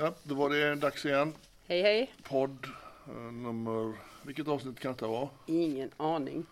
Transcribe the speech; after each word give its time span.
Ja, 0.00 0.14
då 0.22 0.34
var 0.34 0.50
det 0.50 0.74
dags 0.74 1.04
igen. 1.04 1.34
Hej 1.66 1.82
hej. 1.82 2.14
Podd 2.22 2.66
eh, 3.08 3.14
nummer... 3.14 3.94
Vilket 4.22 4.48
avsnitt 4.48 4.80
kan 4.80 4.94
det 4.94 5.06
vara? 5.06 5.28
Ingen 5.46 5.90
aning. 5.96 6.46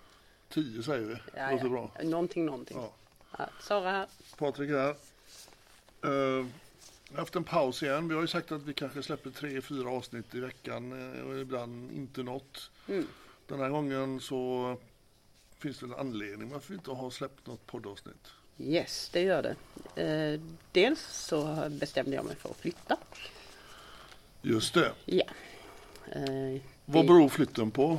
10 0.49 0.83
säger 0.83 1.07
vi. 1.07 1.17
Ja, 1.37 1.51
Låter 1.51 1.65
ja. 1.65 1.71
bra. 1.71 1.91
Någonting, 2.03 2.47
någonting. 2.47 2.77
Ja. 2.77 2.93
Ja, 3.39 3.49
Sara 3.61 3.91
här. 3.91 4.07
Patrik 4.39 4.71
här. 4.71 4.95
Uh, 6.07 6.47
jag 7.09 7.15
har 7.15 7.19
haft 7.19 7.37
en 7.37 7.45
paus 7.45 7.83
igen. 7.83 8.09
Vi 8.09 8.15
har 8.15 8.23
ju 8.23 8.29
sagt 8.29 8.53
att 8.53 8.63
vi 8.63 8.75
kanske 8.75 9.03
släpper 9.03 9.31
tre, 9.31 9.61
fyra 9.61 9.91
avsnitt 9.91 10.35
i 10.35 10.41
veckan 10.41 11.15
eh, 11.15 11.21
och 11.21 11.39
ibland 11.39 11.93
inte 11.93 12.23
något. 12.23 12.71
Mm. 12.89 13.07
Den 13.47 13.61
här 13.61 13.69
gången 13.69 14.21
så 14.21 14.77
finns 15.59 15.79
det 15.79 15.87
en 15.87 15.95
anledning 15.95 16.51
varför 16.51 16.69
vi 16.69 16.75
inte 16.75 16.91
har 16.91 17.11
släppt 17.11 17.47
något 17.47 17.67
poddavsnitt. 17.67 18.33
Yes, 18.59 19.11
det 19.13 19.23
gör 19.23 19.43
det. 19.43 19.57
Eh, 20.03 20.41
dels 20.73 21.01
så 21.01 21.69
bestämde 21.71 22.17
jag 22.17 22.25
mig 22.25 22.37
för 22.37 22.51
att 22.51 22.57
flytta. 22.57 22.97
Just 24.47 24.75
det. 24.75 24.93
Ja. 25.05 25.25
Eh, 26.13 26.61
Vad 26.85 27.07
beror 27.07 27.29
flytten 27.29 27.71
på? 27.71 27.99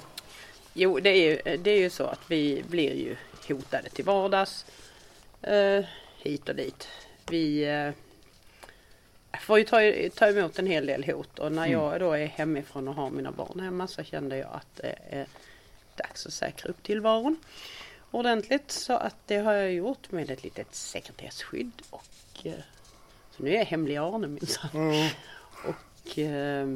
Jo, 0.73 0.99
det 0.99 1.09
är, 1.09 1.29
ju, 1.29 1.57
det 1.57 1.71
är 1.71 1.79
ju 1.79 1.89
så 1.89 2.03
att 2.03 2.19
vi 2.27 2.63
blir 2.67 2.93
ju 2.93 3.15
hotade 3.47 3.89
till 3.89 4.05
vardags. 4.05 4.65
Eh, 5.41 5.85
hit 6.17 6.49
och 6.49 6.55
dit. 6.55 6.87
Vi 7.29 7.63
eh, 7.63 7.91
får 9.41 9.59
ju 9.59 9.65
ta, 9.65 9.79
ta 10.15 10.27
emot 10.27 10.59
en 10.59 10.67
hel 10.67 10.85
del 10.85 11.03
hot 11.03 11.39
och 11.39 11.51
när 11.51 11.67
jag 11.67 11.99
då 11.99 12.11
är 12.11 12.25
hemifrån 12.25 12.87
och 12.87 12.95
har 12.95 13.09
mina 13.09 13.31
barn 13.31 13.59
hemma 13.59 13.87
så 13.87 14.03
kände 14.03 14.37
jag 14.37 14.49
att 14.53 14.75
det 14.75 14.95
är 15.09 15.27
dags 15.95 16.25
att 16.25 16.33
säkra 16.33 16.69
upp 16.69 16.83
tillvaron 16.83 17.37
ordentligt. 18.11 18.71
Så 18.71 18.93
att 18.93 19.15
det 19.25 19.37
har 19.37 19.53
jag 19.53 19.73
gjort 19.73 20.11
med 20.11 20.31
ett 20.31 20.43
litet 20.43 20.75
sekretesskydd 20.75 21.81
och 21.89 22.05
eh, 22.43 22.53
så 23.31 23.43
nu 23.43 23.49
är 23.49 23.57
jag 23.57 23.65
hemlig 23.65 23.97
Arne 23.97 24.27
minsann. 24.27 25.09
Och 25.67 25.75
eh, 26.15 26.67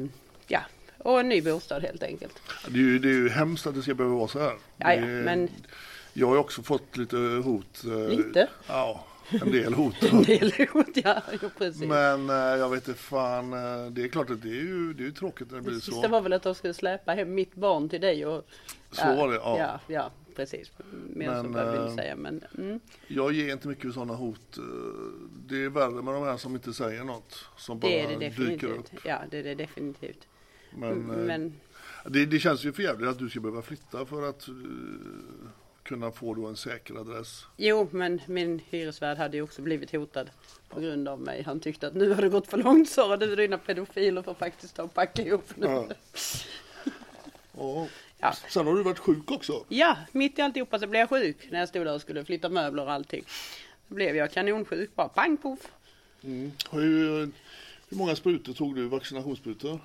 ja, 0.46 0.60
och 0.98 1.20
en 1.20 1.28
ny 1.28 1.42
bostad 1.42 1.82
helt 1.82 2.02
enkelt. 2.02 2.42
Det 2.68 2.78
är 2.78 2.82
ju, 2.82 2.98
det 2.98 3.08
är 3.08 3.12
ju 3.12 3.28
hemskt 3.28 3.66
att 3.66 3.74
det 3.74 3.82
ska 3.82 3.94
behöva 3.94 4.16
vara 4.16 4.28
så 4.28 4.38
här. 4.38 4.54
Ja, 4.76 4.94
ja, 4.94 5.00
Det 5.00 5.06
men 5.06 5.48
Jag 6.12 6.26
har 6.26 6.36
också 6.36 6.62
fått 6.62 6.96
lite 6.96 7.16
hot. 7.16 7.84
eh, 7.84 8.08
Lite? 8.08 8.48
Ja, 8.68 9.04
en 9.30 9.52
del 9.52 9.74
hot. 9.74 10.02
en 10.12 10.22
del 10.22 10.52
hot, 10.72 10.86
ja, 10.94 11.22
jo, 11.42 11.50
precis. 11.58 11.82
Men 11.82 12.30
eh, 12.30 12.36
jag 12.36 12.68
vet 12.70 12.88
inte 12.88 13.00
fan, 13.00 13.52
eh, 13.52 13.90
det 13.90 14.02
är 14.04 14.08
klart 14.08 14.30
att 14.30 14.42
det 14.42 14.48
är 14.48 14.62
ju, 14.62 14.92
det 14.92 15.02
är 15.02 15.06
ju 15.06 15.12
tråkigt 15.12 15.50
när 15.50 15.56
det 15.58 15.62
blir 15.62 15.74
det 15.74 15.80
så. 15.80 15.92
sista 15.92 16.08
var 16.08 16.20
väl 16.20 16.32
att 16.32 16.42
de 16.42 16.54
skulle 16.54 16.74
släpa 16.74 17.12
hem 17.12 17.34
mitt 17.34 17.54
barn 17.54 17.88
till 17.88 18.00
dig 18.00 18.26
och... 18.26 18.46
Så 18.90 19.06
var 19.14 19.28
det, 19.28 19.34
ja. 19.34 19.58
Ja, 19.58 19.80
ja 19.86 20.10
precis. 20.36 20.72
Mer 21.08 21.26
Men, 21.26 21.44
så 21.44 21.50
behöver 21.50 21.72
vi 21.72 21.78
eh, 21.78 21.84
inte 21.84 22.02
säga 22.02 22.16
men... 22.16 22.44
Mm. 22.58 22.80
Jag 23.08 23.32
ger 23.32 23.52
inte 23.52 23.68
mycket 23.68 23.94
sådana 23.94 24.14
hot. 24.14 24.58
eh, 24.58 24.62
Det 25.46 25.64
är 25.64 25.68
värre 25.68 26.02
med 26.02 26.14
de 26.14 26.22
här 26.24 26.36
som 26.36 26.54
inte 26.54 26.72
säger 26.72 27.04
något. 27.04 27.44
Som 27.56 27.78
bara 27.78 27.88
Det 27.92 28.00
är 28.00 28.18
det 28.18 28.28
dyker 28.28 28.66
upp. 28.68 28.86
Ja, 29.04 29.18
det 29.30 29.38
är 29.38 29.42
det 29.42 29.54
definitivt. 29.54 30.26
Men, 30.70 31.10
eh, 31.10 31.16
Men 31.16 31.54
det, 32.06 32.26
det 32.26 32.38
känns 32.38 32.64
ju 32.64 32.72
för 32.72 32.82
jävligt 32.82 33.08
att 33.08 33.18
du 33.18 33.30
ska 33.30 33.40
behöva 33.40 33.62
flytta 33.62 34.06
för 34.06 34.28
att 34.28 34.48
eh, 34.48 34.54
kunna 35.82 36.10
få 36.10 36.34
då 36.34 36.46
en 36.46 36.56
säker 36.56 36.94
adress. 37.00 37.44
jo, 37.56 37.88
men 37.90 38.20
min 38.26 38.60
hyresvärd 38.70 39.18
hade 39.18 39.36
ju 39.36 39.42
också 39.42 39.62
blivit 39.62 39.92
hotad 39.92 40.30
på 40.68 40.80
grund 40.80 41.08
av 41.08 41.20
mig. 41.20 41.42
Han 41.42 41.60
tyckte 41.60 41.86
att 41.86 41.94
nu 41.94 42.10
har 42.14 42.22
det 42.22 42.28
gått 42.28 42.46
för 42.46 42.56
långt 42.58 42.88
Sara, 42.88 43.16
du 43.16 43.30
och 43.30 43.36
dina 43.36 43.58
pedofiler 43.58 44.22
får 44.22 44.34
faktiskt 44.34 44.76
ta 44.76 44.82
och 44.82 44.94
packa 44.94 45.22
ihop 45.22 45.56
nu. 45.56 45.66
Ja. 45.66 45.88
Ja. 47.58 47.86
Ja. 48.22 48.32
Sen 48.48 48.66
har 48.66 48.74
du 48.74 48.82
varit 48.82 48.98
sjuk 48.98 49.30
också. 49.30 49.64
Ja, 49.68 49.96
mitt 50.12 50.38
i 50.38 50.42
alltihopa 50.42 50.78
så 50.78 50.86
blev 50.86 51.00
jag 51.00 51.08
sjuk 51.08 51.36
när 51.50 51.58
jag 51.58 51.68
stod 51.68 51.86
där 51.86 51.94
och 51.94 52.00
skulle 52.00 52.24
flytta 52.24 52.48
möbler 52.48 52.82
och 52.82 52.92
allting. 52.92 53.24
Så 53.88 53.94
blev 53.94 54.16
jag 54.16 54.32
kanonsjuk, 54.32 54.94
bara 54.94 55.08
pang 55.08 55.36
poff. 55.36 55.58
Hur, 56.70 57.30
hur 57.88 57.96
många 57.96 58.16
sprutor 58.16 58.52
tog 58.52 58.74
du? 58.74 58.88
Vaccinationssprutor? 58.88 59.80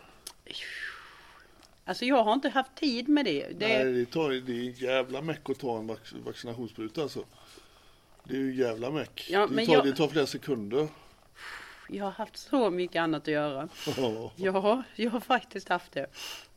Alltså 1.86 2.06
jag 2.06 2.24
har 2.24 2.34
inte 2.34 2.50
haft 2.50 2.76
tid 2.76 3.10
med 3.10 3.26
det. 3.26 3.48
det 3.60 3.68
Nej, 3.68 3.94
det, 3.94 4.06
tar, 4.06 4.30
det 4.30 4.54
är 4.54 4.60
en 4.68 4.72
jävla 4.72 5.22
meck 5.22 5.50
att 5.50 5.60
ta 5.60 5.78
en 5.80 5.88
vac 5.88 6.00
vaccinationsspruta 6.26 7.02
alltså. 7.02 7.26
Det 8.24 8.36
är 8.36 8.40
ju 8.40 8.56
jävla 8.56 8.92
meck. 8.92 9.28
Ja, 9.30 9.48
det, 9.48 9.66
tar, 9.66 9.74
jag- 9.74 9.86
det 9.86 9.96
tar 9.96 10.08
flera 10.08 10.26
sekunder. 10.26 10.88
Jag 11.90 12.04
har 12.06 12.12
haft 12.12 12.38
så 12.38 12.70
mycket 12.70 13.00
annat 13.00 13.22
att 13.22 13.28
göra. 13.28 13.70
Ja. 13.98 14.32
Ja, 14.36 14.84
jag 14.96 15.12
har 15.12 15.20
faktiskt 15.20 15.70
haft 15.70 15.92
det. 15.92 16.06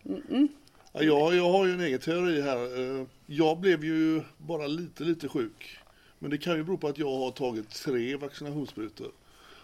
Mm-mm. 0.02 0.48
Ja, 0.92 1.02
jag, 1.34 1.50
har 1.50 1.66
ju 1.66 1.72
en 1.72 1.80
egen 1.80 1.98
teori 1.98 2.40
här. 2.40 2.98
Eh, 3.00 3.06
Jag 3.26 3.58
blev 3.58 3.84
ju 3.84 4.22
bara 4.38 4.66
lite, 4.66 5.04
lite 5.04 5.28
sjuk. 5.28 5.78
Men 6.18 6.30
det 6.30 6.38
kan 6.38 6.56
ju 6.56 6.64
bero 6.64 6.76
på 6.78 6.88
att 6.88 6.98
jag 6.98 7.10
har 7.18 7.30
tagit 7.30 7.70
tre 7.70 8.16
vaccinationssprutor. 8.16 9.12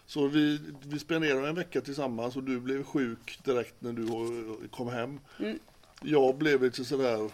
Så 0.06 0.26
vi, 0.26 0.60
vi 0.82 0.98
spenderade 0.98 1.48
en 1.48 1.54
vecka 1.54 1.80
tillsammans 1.80 2.36
och 2.36 2.42
du 2.42 2.60
blev 2.60 2.84
sjuk 2.84 3.38
direkt 3.44 3.74
när 3.78 3.92
du 3.92 4.02
eh, 4.02 4.68
kom 4.70 4.88
hem. 4.88 5.20
Mm. 5.38 5.58
Jag 6.02 6.36
blev 6.38 6.62
lite 6.62 6.84
sådär, 6.84 7.30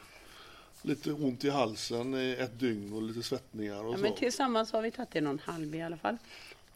lite 0.83 1.13
ont 1.13 1.45
i 1.45 1.51
halsen 1.51 2.15
i 2.15 2.37
ett 2.41 2.59
dygn 2.61 2.93
och 2.93 3.03
lite 3.03 3.23
svettningar 3.23 3.85
och 3.85 3.93
Ja, 3.93 3.97
så. 3.97 4.03
men 4.03 4.15
tillsammans 4.15 4.73
har 4.73 4.83
vi 4.83 4.91
tagit 4.91 5.17
en 5.17 5.27
och 5.27 5.33
en 5.33 5.39
halv 5.39 5.75
i 5.75 5.83
alla 5.83 5.97
fall. 5.97 6.17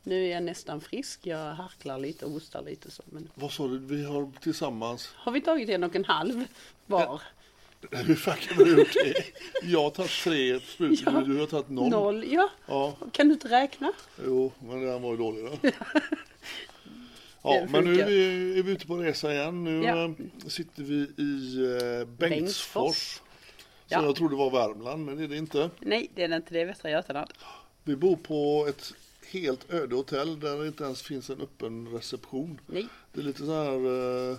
Nu 0.07 0.25
är 0.29 0.35
jag 0.35 0.43
nästan 0.43 0.81
frisk. 0.81 1.21
Jag 1.27 1.55
harklar 1.55 1.99
lite 1.99 2.25
och 2.25 2.31
hostar 2.31 2.63
lite 2.63 2.91
så. 2.91 3.03
Men 3.07 3.29
Vad 3.35 3.53
sa 3.53 3.69
du? 3.69 3.79
Vi 3.79 4.05
har 4.05 4.31
tillsammans, 4.41 5.11
har 5.17 5.33
vi 5.33 5.41
tagit 5.41 5.69
en 5.69 5.85
och 5.85 5.97
en 5.97 6.05
halv 6.05 6.45
var? 6.87 7.23
hur 7.91 8.15
fan 8.15 8.37
kan 8.37 8.65
vi 8.65 8.71
ha 8.73 8.79
gjort 8.79 8.93
det? 9.05 9.25
Jag 9.63 9.83
har 9.83 9.91
tagit 9.91 10.11
tre 10.11 10.61
sprutor, 10.61 11.13
Ja. 11.15 11.21
du 11.21 11.39
har 11.39 11.47
tagit 11.47 11.69
noll. 11.69 11.91
Noll, 11.91 12.25
ja. 12.33 12.49
Ja, 12.67 12.97
Kan 13.13 13.29
du 13.29 13.35
inte 13.35 13.49
räkna? 13.49 13.93
jo, 14.25 14.53
men 14.61 14.81
den 14.87 15.03
var 15.03 15.11
ju 15.11 15.17
dålig 15.17 15.45
då. 15.45 15.71
Ja, 17.43 17.67
men 17.71 17.85
nu 17.85 18.01
är 18.01 18.07
vi, 18.07 18.59
är 18.59 18.63
vi 18.63 18.73
ute 18.73 18.87
på 18.87 18.97
resa 18.97 19.33
igen. 19.35 19.65
Nu 19.65 19.83
Ja. 19.85 20.05
eh, 20.05 20.11
sitter 20.49 20.83
vi 20.83 20.95
i 21.23 21.57
eh, 22.01 22.07
Bengtsfors. 22.07 22.19
Bengtsfors. 22.19 23.15
Som 23.17 23.23
Ja. 23.89 24.03
jag 24.05 24.17
trodde 24.17 24.37
var 24.37 24.51
Värmland, 24.51 25.05
men 25.05 25.17
det 25.17 25.25
är 25.25 25.29
det 25.29 25.37
inte. 25.37 25.71
Nej, 25.81 26.11
det 26.15 26.23
är 26.23 26.29
det 26.29 26.37
inte. 26.37 26.55
Det 26.55 26.61
är 26.61 26.67
Västra 26.67 26.91
Götaland. 26.91 27.31
Vi 27.85 27.97
bor 27.97 28.17
på 28.17 28.67
ett 28.69 28.93
helt 29.31 29.73
öde 29.73 29.95
hotell 29.95 30.41
där 30.41 30.59
det 30.59 30.67
inte 30.67 30.85
ens 30.85 31.03
finns 31.03 31.31
en 31.31 31.41
öppen 31.41 31.89
reception. 31.89 32.61
Nej. 32.67 32.89
Det 33.13 33.21
är 33.21 33.25
lite 33.25 33.47
så 33.47 33.65
här 33.65 34.31
eh, 34.31 34.39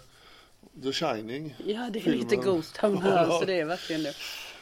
The 0.83 0.91
Shining. 0.91 1.55
Ja, 1.65 1.89
det 1.89 1.99
är 1.99 2.03
Filmen. 2.03 2.19
lite 2.19 2.35
Ghost 2.35 2.75
Town 2.75 2.97
här, 3.01 3.29
så 3.39 3.45
det 3.45 3.59
är 3.59 3.65
verkligen 3.65 4.03
det. 4.03 4.13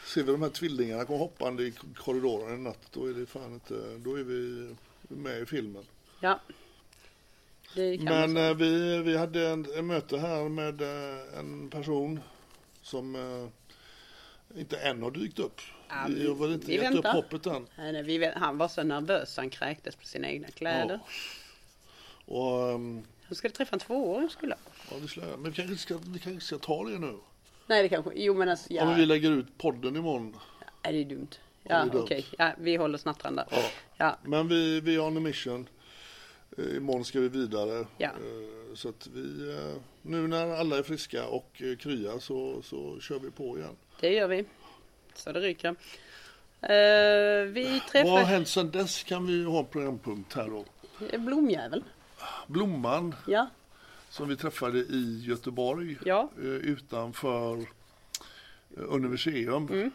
Ser 0.06 0.22
vi 0.22 0.32
de 0.32 0.42
här 0.42 0.48
tvillingarna 0.48 1.04
komma 1.04 1.18
hoppande 1.18 1.62
i 1.62 1.72
korridoren 1.96 2.54
en 2.54 2.62
natt, 2.64 2.88
då 2.92 3.06
är 3.06 3.12
det 3.12 3.26
fan 3.26 3.54
inte, 3.54 3.74
då 3.98 4.18
är 4.18 4.24
vi 4.24 4.70
med 5.08 5.42
i 5.42 5.46
filmen. 5.46 5.84
Ja. 6.20 6.40
Det 7.74 7.96
kan 7.96 8.04
man 8.04 8.32
Men 8.32 8.50
eh, 8.50 8.56
vi, 8.56 9.02
vi 9.02 9.16
hade 9.16 9.48
en, 9.48 9.66
en 9.76 9.86
möte 9.86 10.18
här 10.18 10.48
med 10.48 10.80
eh, 10.82 11.38
en 11.38 11.70
person 11.70 12.20
som 12.82 13.14
eh, 13.16 14.58
inte 14.60 14.76
än 14.76 15.02
har 15.02 15.10
dykt 15.10 15.38
upp. 15.38 15.60
Ja, 15.88 15.94
vi 16.08 16.14
vi- 16.14 16.26
har 16.28 16.34
väl 16.34 16.52
inte 16.52 16.66
vi 16.66 16.72
gett 16.74 16.82
väntar. 16.94 17.08
upp 17.18 17.24
hoppet 17.24 17.46
än. 17.46 17.66
Nej, 17.78 18.02
vi 18.02 18.32
han 18.36 18.58
var 18.58 18.68
så 18.68 18.82
nervös 18.82 19.36
han 19.36 19.50
kräktes 19.50 19.96
på 19.96 20.04
sina 20.06 20.28
egna 20.28 20.48
kläder. 20.48 21.00
Och, 22.24 22.70
ehm, 22.70 23.02
Han 23.28 23.34
skulle 23.36 23.52
träffa 23.54 23.76
en 23.76 23.80
tvååring 23.80 24.30
skulle 24.30 24.56
ja, 24.90 24.96
det 25.02 25.08
skulle 25.08 25.26
jag- 25.26 25.38
men 25.38 25.50
vi 25.50 25.56
kanske, 25.56 25.76
ska, 25.76 25.98
vi 26.06 26.18
kanske 26.18 26.46
ska 26.46 26.58
ta 26.58 26.84
det 26.84 26.98
nu. 26.98 27.16
Nej 27.66 27.82
det 27.82 27.88
kanske, 27.88 28.10
jo 28.14 28.34
men 28.34 28.48
alltså, 28.48 28.72
ja. 28.72 28.82
Om 28.88 28.94
vi 28.96 29.06
lägger 29.06 29.30
ut 29.30 29.58
podden 29.58 29.96
imorgon. 29.96 30.36
Det 30.82 30.88
är 30.88 31.04
dumt. 31.04 31.28
Ja, 31.62 31.86
Ja, 31.92 31.98
okej. 32.00 32.26
Ja, 32.38 32.52
vi 32.58 32.76
håller 32.76 32.98
snattrande. 32.98 33.46
Ja. 33.50 33.62
Ja. 33.96 34.18
Men 34.24 34.48
vi, 34.48 34.80
vi 34.80 34.94
är 34.94 35.00
on 35.00 35.16
a 35.16 35.20
mission. 35.20 35.68
Eh, 36.58 36.76
Imorgon 36.76 37.04
ska 37.04 37.20
vi 37.20 37.28
vidare. 37.28 37.86
Ja. 37.98 38.06
Eh, 38.08 38.74
Så 38.74 38.88
att 38.88 39.06
vi, 39.14 39.50
eh, 39.56 39.74
nu 40.02 40.26
när 40.28 40.48
alla 40.56 40.78
är 40.78 40.82
friska 40.82 41.26
och 41.26 41.62
kryar 41.78 42.18
så, 42.18 42.62
så 42.62 43.00
kör 43.00 43.18
vi 43.18 43.30
på 43.30 43.58
igen. 43.58 43.76
Det 44.00 44.12
gör 44.12 44.28
vi. 44.28 44.44
Så 45.16 45.32
det 45.32 45.40
ryker. 45.40 45.68
Eh, 46.60 47.44
vi 47.52 47.80
Vad 47.94 48.06
har 48.12 48.24
hänt 48.24 48.48
sedan 48.48 48.70
dess 48.70 49.02
kan 49.04 49.26
vi 49.26 49.44
ha 49.44 49.58
en 49.58 49.66
programpunkt 49.66 50.34
här 50.34 50.48
då. 50.48 50.64
Blomjävel. 51.18 51.84
Blomman 52.46 53.14
Ja, 53.26 53.46
som 54.10 54.28
vi 54.28 54.36
träffade 54.36 54.78
i 54.78 55.24
Göteborg 55.26 55.96
Ja. 56.04 56.30
eh, 56.38 56.44
utanför 56.44 57.56
eh, 57.58 57.64
Universium 58.74 59.90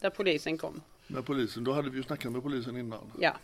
där 0.00 0.10
polisen 0.10 0.58
kom. 0.58 0.80
med 1.06 1.24
polisen. 1.26 1.64
Då 1.64 1.72
hade 1.72 1.90
vi 1.90 1.96
ju 1.96 2.02
snackat 2.02 2.32
med 2.32 2.42
polisen 2.42 2.76
innan. 2.76 3.12
Ja. 3.20 3.36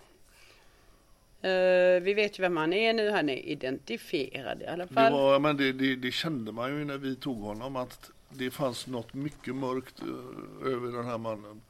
Eh, 1.48 2.00
vi 2.02 2.14
vet 2.14 2.38
ju 2.38 2.42
vem 2.42 2.56
han 2.56 2.72
är 2.72 2.92
nu. 2.92 3.10
Han 3.10 3.28
är 3.28 3.36
identifierad 3.36 4.62
i 4.62 4.66
alla 4.66 4.86
Det, 4.86 4.94
fall. 4.94 5.12
var, 5.12 5.38
men 5.38 5.56
det, 5.56 5.72
det, 5.72 5.96
det 5.96 6.12
kände 6.12 6.52
man 6.52 6.78
ju 6.78 6.84
när 6.84 6.98
vi 6.98 7.16
tog 7.16 7.40
honom 7.40 7.76
att 7.76 8.10
det 8.28 8.50
fanns 8.50 8.86
något 8.86 9.14
mycket 9.14 9.54
mörkt 9.54 10.02
eh, 10.02 10.72
över 10.72 10.92
den 10.92 11.04
här 11.04 11.18
mannen. 11.18 11.60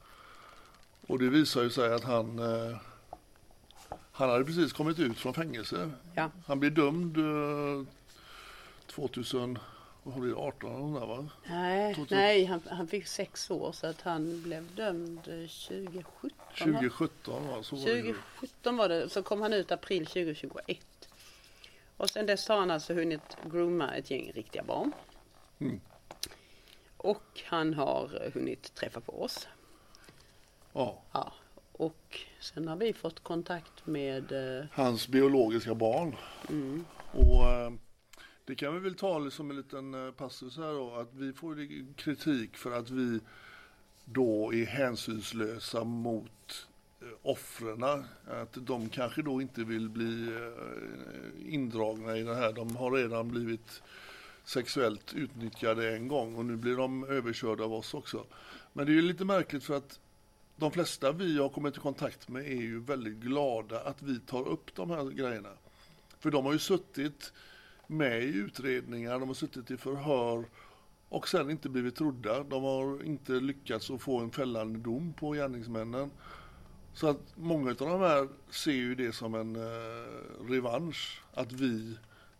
Och 1.07 1.19
det 1.19 1.29
visar 1.29 1.63
ju 1.63 1.69
sig 1.69 1.93
att 1.93 2.03
han 2.03 2.39
eh, 2.39 2.77
han 4.19 4.29
hade 4.29 4.45
precis 4.45 4.73
kommit 4.73 4.99
ut 4.99 5.17
från 5.17 5.33
fängelse. 5.33 5.91
Ja. 6.15 6.31
Han 6.45 6.59
blev 6.59 6.73
dömd 6.73 7.17
eh, 7.17 7.87
2000, 8.87 9.59
vad 10.03 10.19
var 10.19 10.27
det, 10.27 10.33
18 10.33 10.71
eller 10.71 10.79
nåt 10.79 10.99
där, 11.01 11.07
va? 11.07 11.29
Nej, 11.49 11.95
2000. 11.95 12.17
nej 12.17 12.45
han, 12.45 12.61
han 12.69 12.87
fick 12.87 13.07
sex 13.07 13.51
år 13.51 13.71
så 13.71 13.87
att 13.87 14.01
han 14.01 14.41
blev 14.41 14.75
dömd 14.75 15.19
eh, 15.19 15.47
2017. 15.47 16.03
va? 16.21 16.35
2017 16.57 17.47
va? 17.47 17.63
Så 17.63 17.75
var 17.75 17.85
det 17.85 17.91
ju. 17.91 18.01
2017 18.01 18.77
var 18.77 18.89
det, 18.89 19.09
så 19.09 19.23
kom 19.23 19.41
han 19.41 19.53
ut 19.53 19.71
april 19.71 20.05
2021. 20.05 20.79
Och 21.97 22.09
sen 22.09 22.25
dess 22.25 22.47
har 22.47 22.57
han 22.57 22.71
alltså 22.71 22.93
hunnit 22.93 23.37
grooma 23.51 23.95
ett 23.95 24.11
gäng 24.11 24.31
riktiga 24.35 24.63
barn. 24.63 24.91
Mm. 25.59 25.81
Och 26.99 27.41
han 27.45 27.73
har 27.73 28.25
eh, 28.25 28.31
hunnit 28.33 28.75
träffa 28.75 28.99
på 28.99 29.23
oss. 29.23 29.47
Ja, 30.73 31.03
Ja. 31.11 31.33
Och 31.71 32.19
sen 32.39 32.67
har 32.67 32.75
vi 32.75 32.93
fått 32.93 33.19
kontakt 33.19 33.87
med 33.87 34.31
eh, 34.31 34.65
hans 34.71 35.07
biologiska 35.07 35.75
barn. 35.75 36.15
Mm. 36.49 36.85
Och 37.11 37.47
eh, 37.47 37.71
det 38.45 38.55
kan 38.55 38.73
vi 38.73 38.79
väl 38.79 38.95
ta 38.95 39.31
som 39.31 39.49
en 39.49 39.57
liten 39.57 40.13
passus 40.17 40.57
här 40.57 40.73
då, 40.73 40.95
att 40.95 41.13
vi 41.13 41.33
får 41.33 41.67
kritik 41.95 42.57
för 42.57 42.71
att 42.71 42.89
vi 42.89 43.19
då 44.05 44.53
är 44.53 44.65
hänsynslösa 44.65 45.83
mot 45.83 46.67
offren. 47.21 47.83
Att 48.27 48.53
de 48.53 48.89
kanske 48.89 49.21
då 49.21 49.41
inte 49.41 49.63
vill 49.63 49.89
bli 49.89 50.39
indragna 51.45 52.17
i 52.17 52.23
det 52.23 52.35
här. 52.35 52.53
De 52.53 52.75
har 52.75 52.91
redan 52.91 53.29
blivit 53.29 53.81
sexuellt 54.49 55.13
utnyttjade 55.13 55.95
en 55.95 56.07
gång 56.07 56.35
och 56.35 56.45
nu 56.45 56.55
blir 56.55 56.77
de 56.77 57.03
överkörda 57.03 57.63
av 57.63 57.73
oss 57.73 57.93
också. 57.93 58.25
Men 58.73 58.85
det 58.85 58.91
är 58.91 58.93
ju 58.95 59.01
lite 59.01 59.25
märkligt 59.25 59.63
för 59.63 59.77
att 59.77 59.99
de 60.55 60.71
flesta 60.71 61.11
vi 61.11 61.37
har 61.37 61.49
kommit 61.49 61.77
i 61.77 61.79
kontakt 61.79 62.29
med 62.29 62.45
är 62.45 62.61
ju 62.61 62.79
väldigt 62.79 63.17
glada 63.17 63.79
att 63.79 64.01
vi 64.01 64.19
tar 64.19 64.47
upp 64.47 64.75
de 64.75 64.89
här 64.89 65.05
grejerna. 65.05 65.49
För 66.19 66.31
de 66.31 66.45
har 66.45 66.53
ju 66.53 66.59
suttit 66.59 67.33
med 67.87 68.23
i 68.23 68.25
utredningar, 68.25 69.19
de 69.19 69.27
har 69.27 69.35
suttit 69.35 69.71
i 69.71 69.77
förhör 69.77 70.45
och 71.09 71.27
sen 71.27 71.49
inte 71.49 71.69
blivit 71.69 71.95
trodda. 71.95 72.43
De 72.43 72.63
har 72.63 73.03
inte 73.03 73.31
lyckats 73.31 73.91
att 73.91 74.01
få 74.01 74.19
en 74.19 74.31
fällande 74.31 74.79
dom 74.79 75.13
på 75.13 75.31
gärningsmännen. 75.31 76.11
Så 76.93 77.07
att 77.07 77.35
många 77.35 77.69
av 77.69 77.75
de 77.75 78.01
här 78.01 78.27
ser 78.49 78.71
ju 78.71 78.95
det 78.95 79.11
som 79.11 79.35
en 79.35 79.55
eh, 79.55 80.49
revansch, 80.49 81.21
att 81.33 81.51
vi 81.51 81.97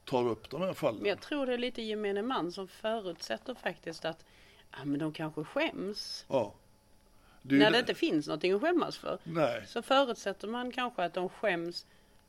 tar 0.10 0.28
upp 0.28 0.50
de 0.50 0.62
här 0.62 0.74
fallen. 0.74 1.00
Men 1.02 1.10
jag 1.10 1.22
tror 1.22 1.46
det 1.46 1.54
är 1.54 1.58
lite 1.58 1.82
gemene 1.82 2.22
man 2.22 2.52
som 2.52 2.68
förutsätter 2.68 3.54
faktiskt 3.54 4.06
att 4.06 4.26
ja, 4.72 4.78
men 4.86 5.00
de 5.00 5.14
kanske 5.14 5.44
skäms. 5.44 6.26
Ja. 6.30 6.54
Det 7.42 7.56
När 7.56 7.66
det 7.66 7.72
det- 7.72 7.80
inte 7.80 7.94
finns 7.96 8.28
någonting 8.28 8.54
att 8.54 8.62
skämmas 8.62 8.98
för. 8.98 9.20
Nej. 9.24 9.64
Så 9.68 9.82
förutsätter 9.82 10.48
man 10.48 10.72
kanske 10.72 11.04
att 11.04 11.14
de 11.14 11.30
skäms. 11.30 11.86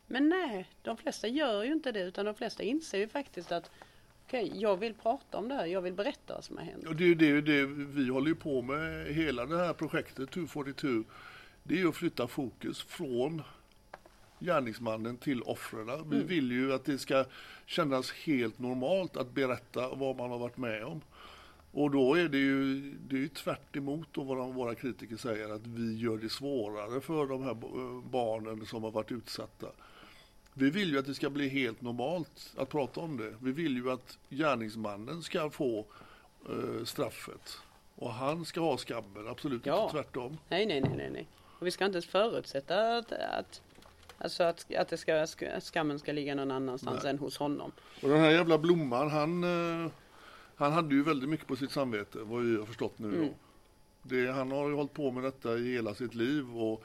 Men 0.07 0.29
nej, 0.29 0.69
de 0.83 0.97
flesta 0.97 1.29
gör 1.29 1.63
ju 1.65 1.73
inte 1.73 1.93
det 1.93 2.01
utan 2.01 2.25
de 2.25 2.35
flesta 2.35 2.63
inser 2.63 2.99
ju 2.99 3.09
faktiskt 3.09 3.53
att 3.53 3.71
okej, 4.27 4.53
jag 4.55 4.77
vill 4.77 4.95
prata 4.95 5.39
om 5.39 5.49
det 5.49 5.55
här, 5.55 5.67
jag 5.67 5.81
vill 5.83 5.93
berätta 5.93 6.35
vad 6.35 6.45
som 6.45 6.57
har 6.57 6.65
hänt. 6.65 6.87
Och 6.87 6.97
det 6.97 7.05
är 7.05 7.09
ju 7.09 7.15
det, 7.15 7.41
det 7.41 7.67
vi 7.67 8.09
håller 8.11 8.29
ju 8.29 8.35
på 8.35 8.63
med, 8.63 9.07
hela 9.07 9.47
det 9.47 9.57
här 9.57 9.73
projektet 9.73 10.31
242. 10.31 11.05
Det 11.63 11.75
är 11.75 11.79
ju 11.79 11.89
att 11.89 11.97
flytta 11.97 12.27
fokus 12.27 12.83
från 12.83 13.43
gärningsmannen 14.41 15.17
till 15.17 15.43
offren. 15.43 16.11
Vi 16.11 16.23
vill 16.23 16.53
ju 16.53 16.73
att 16.73 16.85
det 16.85 16.99
ska 16.99 17.25
kännas 17.67 18.13
helt 18.13 18.59
normalt 18.59 19.17
att 19.17 19.31
berätta 19.31 19.95
vad 19.95 20.17
man 20.17 20.31
har 20.31 20.39
varit 20.39 20.57
med 20.57 20.85
om. 20.85 21.01
Och 21.73 21.91
då 21.91 22.15
är 22.15 22.29
det 22.29 22.39
ju, 22.39 22.81
det 23.09 23.17
är 23.17 23.21
ju 23.21 23.29
tvärt 23.29 23.77
emot 23.77 24.09
vad 24.15 24.37
de, 24.37 24.55
våra 24.55 24.75
kritiker 24.75 25.17
säger 25.17 25.49
att 25.55 25.67
vi 25.67 25.99
gör 25.99 26.17
det 26.19 26.29
svårare 26.29 27.01
för 27.01 27.27
de 27.27 27.43
här 27.43 27.55
barnen 28.11 28.67
som 28.67 28.83
har 28.83 28.91
varit 28.91 29.13
utsatta. 29.13 29.67
Vi 30.55 30.71
vill 30.71 30.91
ju 30.93 30.99
att 30.99 31.07
det 31.07 31.15
ska 31.15 31.31
bli 31.31 31.49
helt 31.49 31.81
normalt 31.81 32.55
att 32.57 32.69
prata 32.69 33.01
om 33.01 33.17
det. 33.17 33.35
Vi 33.41 33.53
vill 33.53 33.77
ju 33.77 33.91
att 33.91 34.19
gärningsmannen 34.31 35.23
ska 35.23 35.51
få 35.51 35.87
eh, 36.49 36.85
straffet. 36.85 37.59
Och 37.95 38.13
han 38.13 38.45
ska 38.45 38.61
ha 38.61 38.77
skammen, 38.77 39.29
absolut 39.29 39.67
Ja. 39.67 39.83
inte 39.83 39.93
tvärtom. 39.95 40.39
Nej, 40.49 40.67
nej, 40.67 40.81
nej, 40.81 41.11
nej. 41.13 41.27
Och 41.59 41.67
vi 41.67 41.71
ska 41.71 41.85
inte 41.85 42.03
förutsätta 42.03 42.97
att, 42.97 43.13
att, 43.13 43.63
alltså 44.21 44.43
att, 44.45 44.75
att 44.75 44.89
det 44.89 44.97
ska, 44.97 45.13
sk- 45.13 45.61
skammen 45.61 45.99
ska 45.99 46.13
ligga 46.13 46.35
någon 46.35 46.51
annanstans 46.51 47.05
än 47.05 47.19
hos 47.19 47.37
honom. 47.39 47.73
Och 48.03 48.09
den 48.09 48.21
här 48.21 48.31
jävla 48.31 48.59
Blomman, 48.59 49.11
han, 49.11 49.45
eh, 49.85 49.91
han 50.57 50.73
hade 50.73 50.95
ju 50.95 51.03
väldigt 51.03 51.29
mycket 51.29 51.47
på 51.47 51.57
sitt 51.57 51.71
samvete, 51.71 52.19
vad 52.23 52.43
vi 52.43 52.57
har 52.57 52.67
förstått 52.67 52.99
nu 52.99 53.11
då. 53.23 53.35
Det, 54.03 54.33
han 54.33 54.51
har 54.51 54.69
ju 54.69 54.75
hållit 54.75 54.93
på 54.93 55.11
med 55.11 55.23
detta 55.23 55.55
i 55.57 55.73
hela 55.73 55.95
sitt 55.95 56.15
liv 56.15 56.57
och 56.59 56.85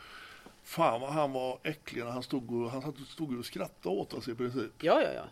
fan 0.64 1.02
vad 1.02 1.10
han 1.10 1.32
var 1.32 1.60
äcklig 1.64 2.04
när 2.04 2.12
han 2.12 2.24
stod 2.24 2.52
och, 2.64 2.72
han 2.72 2.94
stod 3.08 3.40
och 3.40 3.46
skrattade 3.46 3.96
åt 3.96 4.14
oss 4.14 4.28
i 4.28 4.36
princip. 4.36 4.72
Ja, 4.84 5.02
ja, 5.02 5.10
ja. 5.16 5.24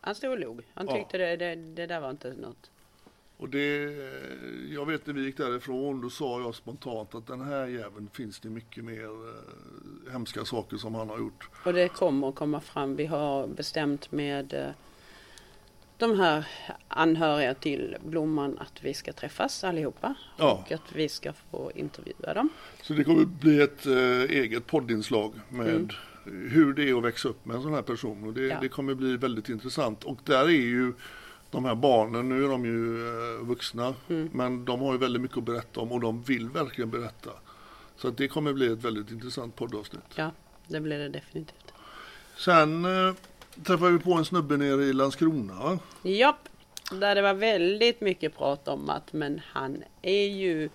Han 0.00 0.14
stod 0.14 0.30
och 0.30 0.38
log. 0.38 0.62
Han 0.74 0.86
Ja. 0.86 0.94
tyckte 0.94 1.18
det, 1.18 1.36
det, 1.36 1.54
det 1.54 1.86
där 1.86 2.00
var 2.00 2.10
inte 2.10 2.32
något. 2.34 2.70
Och 3.40 3.48
det, 3.48 3.94
jag 4.74 4.86
vet 4.86 5.06
när 5.06 5.14
vi 5.14 5.24
gick 5.24 5.36
därifrån, 5.36 6.00
då 6.00 6.10
sa 6.10 6.40
jag 6.40 6.54
spontant 6.54 7.14
att 7.14 7.26
den 7.26 7.40
här 7.40 7.66
jäveln 7.66 8.08
finns 8.12 8.40
det 8.40 8.48
mycket 8.50 8.84
mer 8.84 9.04
eh, 9.04 10.12
hemska 10.12 10.44
saker 10.44 10.76
som 10.76 10.94
han 10.94 11.08
har 11.08 11.18
gjort. 11.18 11.48
Och 11.64 11.72
det 11.72 11.88
kommer 11.88 12.28
att 12.28 12.34
komma 12.34 12.60
fram. 12.60 12.96
Vi 12.96 13.06
har 13.06 13.46
bestämt 13.46 14.12
med 14.12 14.52
eh, 14.54 14.68
de 15.96 16.18
här 16.20 16.46
anhöriga 16.88 17.54
till 17.54 17.96
Blomman 18.04 18.58
att 18.58 18.84
vi 18.84 18.94
ska 18.94 19.12
träffas 19.12 19.64
allihopa. 19.64 20.14
Ja. 20.36 20.64
Och 20.66 20.72
att 20.72 20.92
vi 20.94 21.08
ska 21.08 21.32
få 21.32 21.72
intervjua 21.74 22.34
dem. 22.34 22.48
Så 22.82 22.92
det 22.92 23.04
kommer 23.04 23.24
bli 23.24 23.60
ett 23.60 23.86
eh, 23.86 24.22
eget 24.38 24.66
poddinslag 24.66 25.32
med 25.48 25.92
hur 26.24 26.72
det 26.72 26.88
är 26.90 26.94
att 26.98 27.04
växa 27.04 27.28
upp 27.28 27.46
med 27.46 27.56
en 27.56 27.62
sån 27.62 27.74
här 27.74 27.82
person. 27.82 28.24
Och 28.24 28.32
det, 28.32 28.46
Ja. 28.46 28.58
det 28.60 28.68
kommer 28.68 28.94
bli 28.94 29.16
väldigt 29.16 29.48
intressant. 29.48 30.04
Och 30.04 30.18
där 30.24 30.44
är 30.44 30.48
ju 30.50 30.92
de 31.50 31.64
här 31.64 31.74
barnen, 31.74 32.28
nu 32.28 32.44
är 32.44 32.48
de 32.48 32.64
ju 32.64 33.06
eh, 33.08 33.46
vuxna, 33.46 33.94
men 34.32 34.64
de 34.64 34.80
har 34.80 34.92
ju 34.92 34.98
väldigt 34.98 35.22
mycket 35.22 35.38
att 35.38 35.44
berätta 35.44 35.80
om 35.80 35.92
och 35.92 36.00
de 36.00 36.22
vill 36.22 36.48
verkligen 36.48 36.90
berätta. 36.90 37.30
Så 37.96 38.08
att 38.08 38.16
det 38.16 38.28
kommer 38.28 38.52
bli 38.52 38.72
ett 38.72 38.84
väldigt 38.84 39.10
intressant 39.10 39.56
poddavsnitt. 39.56 40.02
Ja, 40.14 40.30
det 40.66 40.80
blir 40.80 40.98
det 40.98 41.08
definitivt. 41.08 41.72
Sen 42.36 42.84
eh, 42.84 43.14
träffade 43.64 43.92
vi 43.92 43.98
på 43.98 44.12
en 44.14 44.24
snubbe 44.24 44.56
nere 44.56 44.84
i 44.84 44.92
Landskrona. 44.92 45.78
Japp, 46.02 46.48
där 46.92 47.14
det 47.14 47.22
var 47.22 47.34
väldigt 47.34 48.00
mycket 48.00 48.36
prat 48.36 48.68
om 48.68 48.90
att 48.90 49.12
men 49.12 49.40
han 49.44 49.82
är 50.02 50.26
ju 50.28 50.68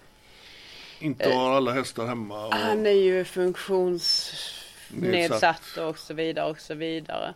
Inte 0.99 1.29
har 1.29 1.51
alla 1.51 1.71
hästar 1.71 2.05
hemma. 2.05 2.47
Och, 2.47 2.53
Han 2.53 2.85
är 2.85 2.91
ju 2.91 3.25
funktionsnedsatt 3.25 5.01
Nedsatt. 5.01 5.77
och 5.77 5.97
så 5.97 6.13
vidare 6.13 6.49
och 6.49 6.59
så 6.59 6.73
vidare. 6.73 7.33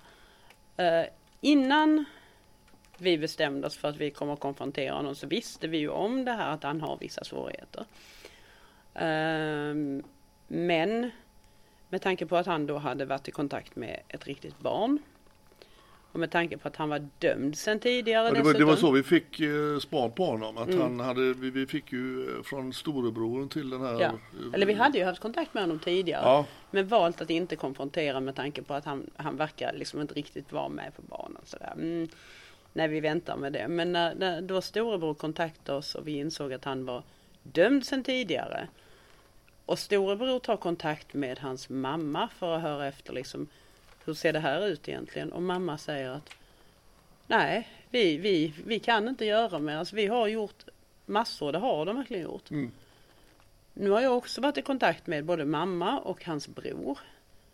Eh, 0.77 1.03
innan 1.41 2.05
vi 3.01 3.17
bestämde 3.17 3.67
oss 3.67 3.77
för 3.77 3.87
att 3.87 3.97
vi 3.97 4.11
kommer 4.11 4.33
att 4.33 4.39
konfrontera 4.39 4.93
honom 4.95 5.15
så 5.15 5.27
visste 5.27 5.67
vi 5.67 5.77
ju 5.77 5.89
om 5.89 6.25
det 6.25 6.31
här 6.31 6.53
att 6.53 6.63
han 6.63 6.81
har 6.81 6.97
vissa 6.97 7.23
svårigheter. 7.23 7.85
Ehm, 8.93 10.03
men 10.47 11.11
Med 11.91 12.01
tanke 12.01 12.25
på 12.25 12.37
att 12.37 12.45
han 12.45 12.65
då 12.65 12.77
hade 12.77 13.05
varit 13.05 13.27
i 13.27 13.31
kontakt 13.31 13.75
med 13.75 13.99
ett 14.07 14.27
riktigt 14.27 14.59
barn. 14.59 14.99
Och 16.11 16.19
med 16.19 16.31
tanke 16.31 16.57
på 16.57 16.67
att 16.67 16.75
han 16.75 16.89
var 16.89 17.07
dömd 17.19 17.57
sen 17.57 17.79
tidigare 17.79 18.27
Ja, 18.27 18.33
det, 18.33 18.41
var, 18.41 18.53
det 18.53 18.65
var 18.65 18.75
så 18.75 18.91
vi 18.91 19.03
fick 19.03 19.39
eh, 19.39 19.79
span 19.79 20.11
på 20.11 20.25
honom. 20.25 20.57
Att 20.57 20.67
Mm. 20.67 20.81
han 20.81 20.99
hade, 20.99 21.33
vi, 21.33 21.49
vi 21.49 21.65
fick 21.67 21.91
ju 21.91 22.23
eh, 22.37 22.43
från 22.43 22.73
storebror 22.73 23.47
till 23.47 23.69
den 23.69 23.81
här. 23.81 24.01
Ja. 24.01 24.11
Eller 24.53 24.65
vi 24.65 24.73
hade 24.73 24.97
ju 24.97 25.03
haft 25.05 25.21
kontakt 25.21 25.53
med 25.53 25.63
honom 25.63 25.79
tidigare. 25.79 26.21
Ja. 26.23 26.45
Men 26.71 26.87
valt 26.87 27.21
att 27.21 27.29
inte 27.29 27.55
konfrontera 27.55 28.19
med 28.19 28.35
tanke 28.35 28.61
på 28.61 28.73
att 28.73 28.85
han, 28.85 29.09
han 29.15 29.37
verkar 29.37 29.73
liksom 29.73 30.01
inte 30.01 30.13
riktigt 30.13 30.51
vara 30.51 30.69
med 30.69 30.95
på 30.95 31.01
banan. 31.01 31.41
Sådär. 31.45 31.73
Mm, 31.73 32.07
nej, 32.73 32.87
vi 32.87 32.99
väntar 32.99 33.37
med 33.37 33.53
det. 33.53 33.67
Men 33.67 33.91
när, 33.91 34.15
när 34.15 34.41
då 34.41 34.61
storebror 34.61 35.13
kontaktade 35.13 35.77
oss 35.77 35.95
och 35.95 36.07
vi 36.07 36.17
insåg 36.17 36.53
att 36.53 36.65
han 36.65 36.85
var 36.85 37.03
dömd 37.43 37.85
sedan 37.85 38.03
tidigare. 38.03 38.67
Och 39.65 39.79
storebror 39.79 40.39
tar 40.39 40.57
kontakt 40.57 41.13
med 41.13 41.39
hans 41.39 41.69
mamma 41.69 42.29
för 42.37 42.55
att 42.55 42.61
höra 42.61 42.87
efter 42.87 43.13
liksom 43.13 43.47
hur 44.05 44.13
ser 44.13 44.33
det 44.33 44.39
här 44.39 44.67
ut 44.67 44.89
egentligen? 44.89 45.31
Och 45.31 45.41
mamma 45.41 45.77
säger 45.77 46.09
att 46.09 46.29
nej, 47.27 47.67
vi, 47.89 48.17
vi, 48.17 48.53
vi 48.65 48.79
kan 48.79 49.07
inte 49.07 49.25
göra 49.25 49.59
mer. 49.59 49.75
Alltså, 49.75 49.95
vi 49.95 50.07
har 50.07 50.27
gjort 50.27 50.65
massor, 51.05 51.51
det 51.51 51.57
har 51.57 51.85
de 51.85 51.95
verkligen 51.95 52.23
gjort. 52.23 52.51
Mm. 52.51 52.71
Nu 53.73 53.89
har 53.89 54.01
jag 54.01 54.17
också 54.17 54.41
varit 54.41 54.57
i 54.57 54.61
kontakt 54.61 55.07
med 55.07 55.25
både 55.25 55.45
mamma 55.45 55.99
och 55.99 56.25
hans 56.25 56.47
bror. 56.47 56.99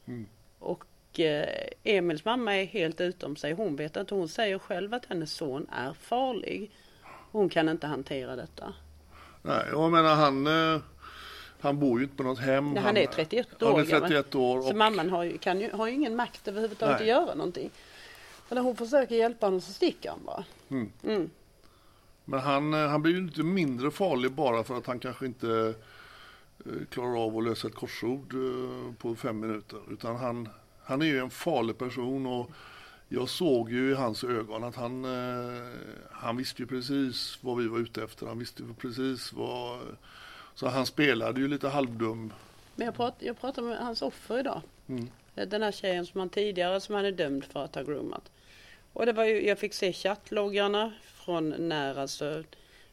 Mm. 0.05 0.25
Och 0.60 0.84
eh, 1.19 1.67
Emils 1.84 2.25
mamma 2.25 2.55
är 2.55 2.65
helt 2.65 3.01
utom 3.01 3.36
sig. 3.36 3.53
Hon 3.53 3.75
vet 3.75 3.98
att 3.98 4.10
hon 4.10 4.29
säger 4.29 4.60
själv 4.60 4.93
att 4.93 5.05
hennes 5.05 5.31
son 5.31 5.67
är 5.72 5.93
farlig. 5.93 6.72
Hon 7.31 7.50
kan 7.50 7.69
inte 7.69 7.88
hantera 7.88 8.36
detta. 8.36 8.74
Nej, 9.41 9.65
jag 9.72 9.91
menar 9.91 10.15
han, 10.15 10.48
eh, 10.48 10.81
han 11.60 11.79
bor 11.79 12.00
ju 12.00 12.03
inte 12.03 12.17
på 12.17 12.24
något 12.24 12.39
hem. 12.39 12.74
Nej, 12.74 12.84
han 12.84 12.98
är 12.98 13.05
31 13.05 13.63
år 13.63 13.72
Han 13.72 13.79
är 13.79 13.86
gammal. 13.86 14.10
31 14.10 14.36
år. 14.36 14.62
Så 14.62 14.69
Och, 14.69 14.75
mamman 14.75 15.10
har 15.10 15.24
ju, 15.24 15.38
kan 15.38 15.62
ju, 15.62 15.72
har 15.72 15.88
ju 15.88 15.93
ingen 15.93 16.15
makt 16.15 16.48
överhuvudtaget 16.48 17.00
Nej. 17.00 17.12
att 17.12 17.22
göra 17.22 17.36
någonting. 17.36 17.69
Och 18.50 18.55
när 18.55 18.62
hon 18.62 18.75
försöker 18.75 19.15
hjälpa 19.15 19.45
honom 19.45 19.62
så 19.62 19.74
sticker 19.74 20.10
han 20.10 20.19
bara. 20.25 20.43
Mm. 20.69 20.91
Mm. 21.03 21.29
Men 22.25 22.39
han, 22.39 22.74
eh, 22.74 22.88
han 22.88 23.01
blir 23.01 23.13
ju 23.13 23.19
inte 23.19 23.43
mindre 23.43 23.91
farlig 23.91 24.31
bara 24.31 24.63
för 24.63 24.77
att 24.77 24.86
han 24.86 25.00
kanske 25.00 25.25
inte 25.25 25.74
klarar 26.89 27.24
av 27.25 27.38
att 27.38 27.43
lösa 27.43 27.67
ett 27.67 27.75
korsord 27.75 28.34
på 28.98 29.15
fem 29.15 29.39
minuter. 29.39 29.79
Utan 29.91 30.15
han, 30.15 30.50
han 30.86 31.01
är 31.01 31.06
ju 31.06 31.20
en 31.20 31.30
farlig 31.30 31.77
person 31.77 32.25
och 32.25 32.51
jag 33.10 33.30
såg 33.30 33.72
ju 33.72 33.92
i 33.92 33.94
hans 33.94 34.24
ögon 34.24 34.63
att 34.63 34.75
han, 34.75 35.06
eh, 35.06 35.62
han 36.12 36.38
visste 36.38 36.62
ju 36.62 36.68
precis 36.68 37.38
vad 37.42 37.58
vi 37.58 37.68
var 37.68 37.80
ute 37.80 38.04
efter. 38.04 38.27
Han 38.27 38.39
visste 38.39 38.63
precis 38.77 39.34
vad... 39.34 39.80
Så 40.56 40.68
han 40.68 40.86
spelade 40.86 41.42
ju 41.42 41.48
lite 41.48 41.70
halvdum. 41.70 42.34
Men 42.75 42.86
jag, 42.86 42.96
prat, 42.96 43.15
jag 43.20 43.39
pratade 43.39 43.68
med 43.68 43.77
hans 43.77 44.01
offer 44.01 44.39
idag. 44.39 44.62
Mm. 44.88 45.10
Den 45.34 45.62
här 45.62 45.72
tjejen 45.72 46.06
som 46.06 46.20
han 46.20 46.30
tidigare 46.30 46.82
som 46.82 46.96
han 46.96 47.06
är 47.06 47.12
dömd 47.12 47.46
för 47.46 47.63
att 47.63 47.75
ha 47.75 47.84
groomat. 47.84 48.32
Och 48.94 49.06
det 49.06 49.13
var 49.13 49.25
ju, 49.25 49.48
jag 49.48 49.60
fick 49.60 49.74
se 49.74 49.94
chattloggarna 49.94 50.94
från 51.04 51.50
när 51.50 52.00
alltså 52.00 52.44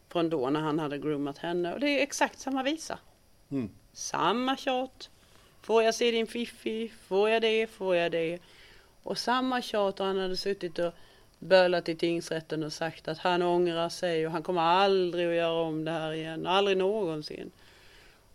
från 0.08 0.30
då 0.30 0.50
när 0.50 0.61
han 0.61 0.78
hade 0.78 0.99
groomat 0.99 1.38
henne 1.38 1.75
och 1.75 1.80
det 1.80 1.88
är 1.88 2.02
exakt 2.02 2.38
samma 2.38 2.62
visa. 2.62 2.99
Mm. 3.50 3.70
Samma 3.92 4.56
tjat. 4.56 5.11
Får 5.62 5.83
jag 5.83 5.95
se 5.95 6.11
din 6.11 6.26
fiffi? 6.26 6.92
Får 7.09 7.28
jag 7.31 7.42
det? 7.42 7.66
Får 7.66 7.97
jag 7.97 8.12
det? 8.12 8.38
Och 9.02 9.19
samma 9.19 9.62
tjat 9.62 10.00
och 10.00 10.07
han 10.07 10.19
hade 10.19 10.37
suttit 10.37 10.78
och 10.78 10.92
bölat 11.38 11.88
i 11.88 11.95
tingsrätten 11.97 12.62
och 12.62 12.73
sagt 12.73 13.09
att 13.09 13.19
han 13.19 13.42
ångrar 13.42 13.88
sig 13.88 14.26
och 14.26 14.33
han 14.33 14.42
kommer 14.42 14.61
aldrig 14.62 15.28
att 15.28 15.35
göra 15.35 15.52
om 15.62 15.85
det 15.85 15.90
här 15.90 16.12
igen. 16.12 16.47
Aldrig 16.47 16.76
någonsin. 16.76 17.50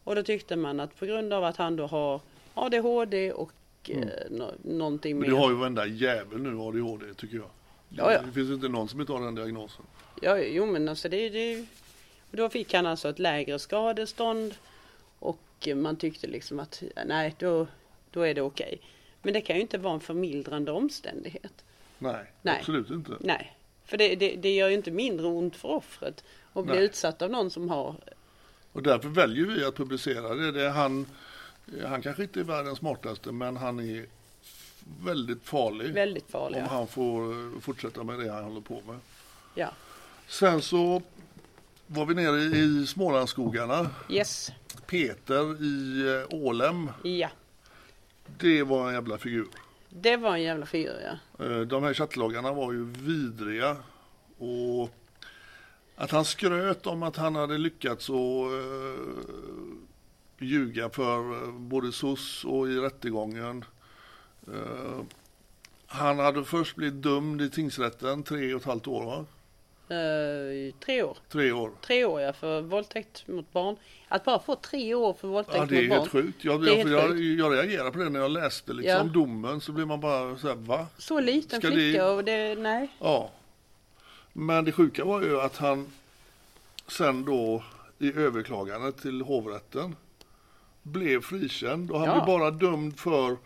Och 0.03 0.15
då 0.15 0.23
tyckte 0.23 0.55
man 0.55 0.79
att 0.79 0.99
på 0.99 1.05
grund 1.05 1.33
av 1.33 1.43
att 1.43 1.57
han 1.57 1.75
då 1.75 1.85
har 1.87 2.21
ADHD 2.53 3.31
och 3.31 3.51
eh, 3.87 3.97
nå- 4.29 4.53
någonting 4.63 5.19
Men 5.19 5.29
mer. 5.29 5.35
det 5.37 5.41
har 5.43 5.49
ju 5.49 5.55
varenda 5.55 5.85
jävel 5.85 6.39
nu 6.41 6.59
ADHD 6.59 7.13
tycker 7.13 7.35
jag. 7.35 7.49
Ja, 7.89 8.13
ja. 8.13 8.21
Det 8.21 8.31
finns 8.31 8.49
inte 8.51 8.67
någon 8.67 8.89
som 8.89 9.01
inte 9.01 9.13
har 9.13 9.19
den 9.25 9.35
diagnosen. 9.35 9.85
Ja, 10.21 10.37
jo 10.39 10.65
men 10.65 10.89
alltså 10.89 11.09
det, 11.09 11.29
det 11.29 11.65
och 12.31 12.37
Då 12.37 12.49
fick 12.49 12.73
han 12.73 12.85
alltså 12.85 13.09
ett 13.09 13.19
lägre 13.19 13.59
skadestånd 13.59 14.53
och 15.59 15.67
man 15.77 15.95
tyckte 15.97 16.27
liksom 16.27 16.59
att 16.59 16.83
nej, 17.05 17.35
då, 17.39 17.67
då 18.11 18.21
är 18.21 18.33
det 18.33 18.41
okej. 18.41 18.81
Men 19.21 19.33
det 19.33 19.41
kan 19.41 19.55
ju 19.55 19.61
inte 19.61 19.77
vara 19.77 19.93
en 19.93 19.99
förmildrande 19.99 20.71
omständighet. 20.71 21.63
Nej, 21.99 22.25
Nej. 22.41 22.57
absolut 22.59 22.89
inte. 22.89 23.11
Nej, 23.19 23.57
för 23.85 23.97
det, 23.97 24.15
det, 24.15 24.35
det 24.35 24.55
gör 24.55 24.67
ju 24.69 24.75
inte 24.75 24.91
mindre 24.91 25.27
ont 25.27 25.55
för 25.55 25.67
offret 25.69 26.23
att 26.53 26.65
bli 26.65 26.75
Nej. 26.75 26.83
utsatt 26.83 27.21
av 27.21 27.29
någon 27.31 27.51
som 27.51 27.69
har 27.69 27.95
Och 28.71 28.83
därför 28.83 29.09
väljer 29.09 29.45
vi 29.45 29.65
att 29.65 29.75
publicera 29.75 30.35
det. 30.35 30.51
det 30.51 30.63
är 30.65 30.69
han, 30.69 31.05
han 31.85 32.01
kanske 32.01 32.23
inte 32.23 32.39
är 32.39 32.43
världens 32.43 32.79
smartaste 32.79 33.31
men 33.31 33.57
han 33.57 33.79
är 33.79 34.05
väldigt 35.03 35.43
farlig. 35.43 35.93
väldigt 35.93 36.23
om 36.23 36.29
farliga. 36.29 36.65
han 36.65 36.87
får 36.87 37.59
fortsätta 37.61 38.03
med 38.03 38.19
det 38.19 38.31
han 38.31 38.43
håller 38.43 38.61
på 38.61 38.81
med. 38.87 38.99
Ja, 39.55 39.69
Sen 40.27 40.61
så 40.61 41.01
var 41.87 42.05
vi 42.05 42.13
nere 42.13 42.39
i 42.41 42.87
Smålandsskogarna. 42.87 43.89
yes, 44.09 44.51
Peter 44.87 45.63
i 45.63 46.07
eh, 46.31 46.35
Ålem. 46.39 46.89
ja. 47.03 47.29
Det 48.39 48.63
var 48.63 48.87
en 48.87 48.93
jävla 48.93 49.17
figur. 49.17 49.47
Det 49.89 50.17
var 50.17 50.33
en 50.33 50.41
jävla 50.41 50.65
figur 50.65 50.95
ja. 51.03 51.45
Eh, 51.45 51.59
De 51.61 51.83
här 51.83 51.93
chattloggarna 51.93 52.53
var 52.53 52.73
ju 52.73 52.85
vidriga. 52.85 53.77
Och 54.37 54.89
att 55.95 56.11
han 56.11 56.25
skröt 56.25 56.87
om 56.87 57.03
att 57.03 57.15
han 57.15 57.35
hade 57.35 57.57
lyckats 57.57 58.09
att 58.09 58.15
eh, 58.15 59.05
ljuga 60.39 60.89
för 60.89 61.51
både 61.51 61.91
SOS 61.91 62.45
och 62.45 62.67
i 62.67 62.75
rättegången. 62.79 63.65
Han 65.87 66.19
hade 66.19 66.43
först 66.45 66.75
blivit 66.75 67.01
dömd 67.03 67.41
i 67.41 67.49
tingsrätten, 67.49 68.23
tre 68.23 68.53
och 68.53 68.61
ett 68.61 68.67
halvt 68.67 68.87
år 68.87 69.05
va? 69.05 69.25
Eh, 69.89 70.73
tre 70.85 71.03
år. 71.03 71.17
Tre 71.29 71.51
år. 71.51 71.71
Tre 71.81 72.05
år 72.05 72.21
ja, 72.21 72.33
för 72.33 72.61
våldtäkt 72.61 73.27
mot 73.27 73.53
barn. 73.53 73.75
Att 74.07 74.23
bara 74.25 74.39
få 74.39 74.55
tre 74.55 74.93
år 74.95 75.13
för 75.13 75.27
våldtäkt 75.27 75.57
Ja, 75.57 75.65
det 75.65 75.77
är 75.77 75.81
mot 75.81 75.89
barn. 75.89 75.99
helt 75.99 76.11
sjukt. 76.11 76.43
Jag, 76.43 76.63
Det 76.63 76.71
är 76.71 76.75
helt 76.75 76.91
jag, 76.91 77.09
sjukt. 77.09 77.39
jag 77.39 77.53
reagerade 77.53 77.91
på 77.91 77.99
det 77.99 78.09
när 78.09 78.19
jag 78.19 78.31
läste 78.31 78.73
liksom 78.73 79.07
Ja. 79.07 79.13
domen 79.13 79.61
så 79.61 79.71
blev 79.71 79.87
man 79.87 79.99
bara 79.99 80.37
så 80.37 80.47
här, 80.47 80.55
va? 80.55 80.87
Så 80.97 81.19
liten 81.19 81.59
Ska 81.61 81.71
flicka 81.71 82.05
det- 82.05 82.11
och 82.11 82.23
det, 82.23 82.55
nej. 82.55 82.87
Ja. 82.99 83.31
Men 84.33 84.65
det 84.65 84.71
sjuka 84.71 85.05
var 85.05 85.21
ju 85.21 85.41
att 85.41 85.57
han 85.57 85.87
sen 86.87 87.25
då 87.25 87.63
i 87.99 88.13
överklagandet 88.13 89.01
till 89.01 89.21
hovrätten 89.21 89.95
blev 90.83 91.21
frikänd 91.21 91.91
och 91.91 91.99
han 91.99 92.07
Ja. 92.07 92.13
blev 92.13 92.25
bara 92.39 92.51
dömd 92.51 92.99
för 92.99 93.37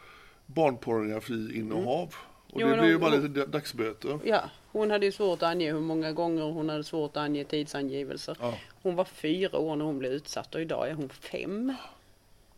barnpornografiinnehav. 0.45 2.15
Och 2.53 2.61
Jo, 2.61 2.67
det 2.67 2.73
blev 2.73 2.85
ju 2.89 2.97
bara 2.97 3.15
lite 3.15 3.45
dagsböter. 3.45 4.19
Ja, 4.23 4.41
hon 4.71 4.91
hade 4.91 5.05
ju 5.05 5.11
svårt 5.11 5.41
att 5.43 5.49
ange 5.49 5.71
hur 5.71 5.79
många 5.79 6.11
gånger 6.11 6.43
hon 6.43 6.69
hade 6.69 6.83
svårt 6.83 7.11
att 7.11 7.23
ange 7.23 7.43
tidsangivelser. 7.43 8.37
Ja. 8.39 8.53
Hon 8.81 8.95
var 8.95 9.05
fyra 9.05 9.57
år 9.57 9.75
när 9.75 9.85
hon 9.85 9.99
blev 9.99 10.11
utsatt 10.11 10.55
och 10.55 10.61
idag 10.61 10.89
är 10.89 10.93
hon 10.93 11.09
fem. 11.09 11.73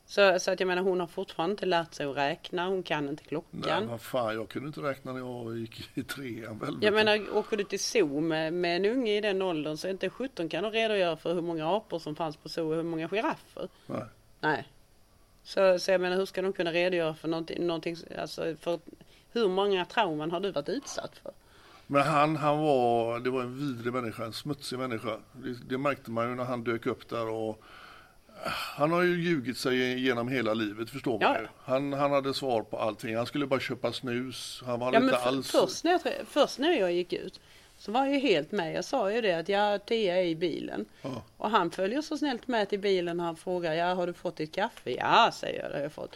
Så, 0.06 0.40
så 0.40 0.52
att 0.52 0.60
jag 0.60 0.68
menar 0.68 0.82
hon 0.82 1.00
har 1.00 1.08
fortfarande 1.08 1.52
inte 1.54 1.66
lärt 1.66 1.94
sig 1.94 2.06
att 2.06 2.18
räkna, 2.18 2.68
hon 2.68 2.84
kan 2.84 3.10
inte 3.10 3.24
Nej, 3.24 3.28
klockan. 3.30 3.88
vad 3.88 4.02
fan, 4.02 4.36
jag 4.36 4.50
kunde 4.50 4.68
inte 4.68 4.82
räkna 4.82 5.14
när 5.14 5.20
jag 5.20 5.58
gick 5.58 5.90
i 5.94 6.04
trean. 6.04 6.60
väl, 6.60 6.78
Jag 6.82 6.94
menar 6.94 7.38
åker 7.38 7.58
du 7.58 7.64
till 7.64 7.80
zoo 7.80 8.20
med, 8.22 8.54
med 8.54 8.76
en 8.76 8.86
unge 8.86 9.18
i 9.18 9.22
den 9.22 9.42
åldern 9.42 9.78
så 9.78 9.88
inte 9.88 10.10
17 10.10 10.50
kan 10.50 10.64
du 10.64 10.70
redogöra 10.70 11.18
för 11.18 11.34
hur 11.34 11.42
många 11.42 11.68
apor 11.76 12.00
som 12.00 12.16
fanns 12.16 12.38
på 12.38 12.50
zoo 12.50 12.70
och 12.70 12.76
hur 12.76 12.84
många 12.84 13.10
giraffer. 13.10 13.68
Nej. 13.88 14.04
Nej. 14.40 14.68
Så, 15.44 15.80
så 15.80 15.92
jag 15.92 16.02
menar 16.02 16.18
hur 16.18 16.26
ska 16.26 16.42
de 16.42 16.54
kunna 16.54 16.72
redogöra 16.72 17.14
för 17.14 17.28
någonting, 17.28 17.68
någonting 17.68 17.96
alltså 18.18 18.56
för 18.60 18.80
hur 19.32 19.48
många 19.48 19.86
trauman 19.86 20.32
har 20.32 20.40
du 20.40 20.52
varit 20.52 20.70
utsatt 20.70 21.18
för? 21.18 21.32
Men 21.88 22.02
han, 22.02 22.36
han 22.36 22.60
var, 22.60 23.20
det 23.20 23.30
var 23.30 23.42
en 23.42 23.58
vidrig 23.58 23.94
människa, 23.94 24.26
en 24.26 24.34
smutsig 24.34 24.80
människa. 24.80 25.18
Det, 25.32 25.70
det 25.70 25.78
märkte 25.78 26.12
man 26.12 26.30
ju 26.30 26.36
när 26.36 26.44
han 26.44 26.64
dök 26.64 26.86
upp 26.86 27.10
där 27.10 27.28
och 27.30 27.64
han 28.78 28.92
har 28.92 29.02
ju 29.02 29.22
ljugit 29.24 29.58
sig 29.58 30.00
genom 30.00 30.28
hela 30.28 30.54
livet 30.54 30.90
förstår 30.90 31.12
man 31.12 31.22
Ja, 31.22 31.40
ju. 31.40 31.48
Han, 31.64 31.94
han 31.94 32.12
hade 32.12 32.34
svar 32.34 32.62
på 32.62 32.78
allting. 32.80 33.16
Han 33.18 33.26
skulle 33.26 33.46
bara 33.48 33.60
köpa 33.60 33.92
snus. 33.94 34.64
Han 34.66 34.80
var 34.80 34.94
Ja, 34.94 35.00
inte 35.00 35.18
för, 35.18 35.28
alls... 35.28 35.52
först, 35.52 35.84
när 35.84 35.92
jag, 35.92 36.02
först 36.28 36.60
när 36.60 36.72
jag 36.72 36.92
gick 36.94 37.14
ut 37.14 37.40
så 37.78 37.92
var 37.92 38.06
jag 38.06 38.14
ju 38.14 38.20
helt 38.20 38.52
med. 38.52 38.74
Jag 38.74 38.86
sa 38.86 39.12
ju 39.12 39.22
det 39.22 39.34
att 39.34 39.50
jag 39.50 39.86
Tia 39.86 40.18
är 40.18 40.26
i 40.26 40.36
bilen. 40.36 40.86
Ja. 41.02 41.24
Och 41.38 41.50
han 41.50 41.72
följer 41.72 42.02
så 42.02 42.18
snällt 42.18 42.48
med 42.48 42.70
till 42.70 42.80
bilen 42.80 43.20
och 43.20 43.26
han 43.26 43.36
frågar, 43.36 43.74
ja 43.74 43.94
har 43.94 44.08
du 44.08 44.14
fått 44.14 44.36
ditt 44.36 44.56
kaffe? 44.56 44.92
Ja, 44.92 45.32
säger 45.34 45.62
jag, 45.62 45.72
det 45.72 45.76
har 45.76 45.84
jag 45.84 45.92
fått. 45.94 46.16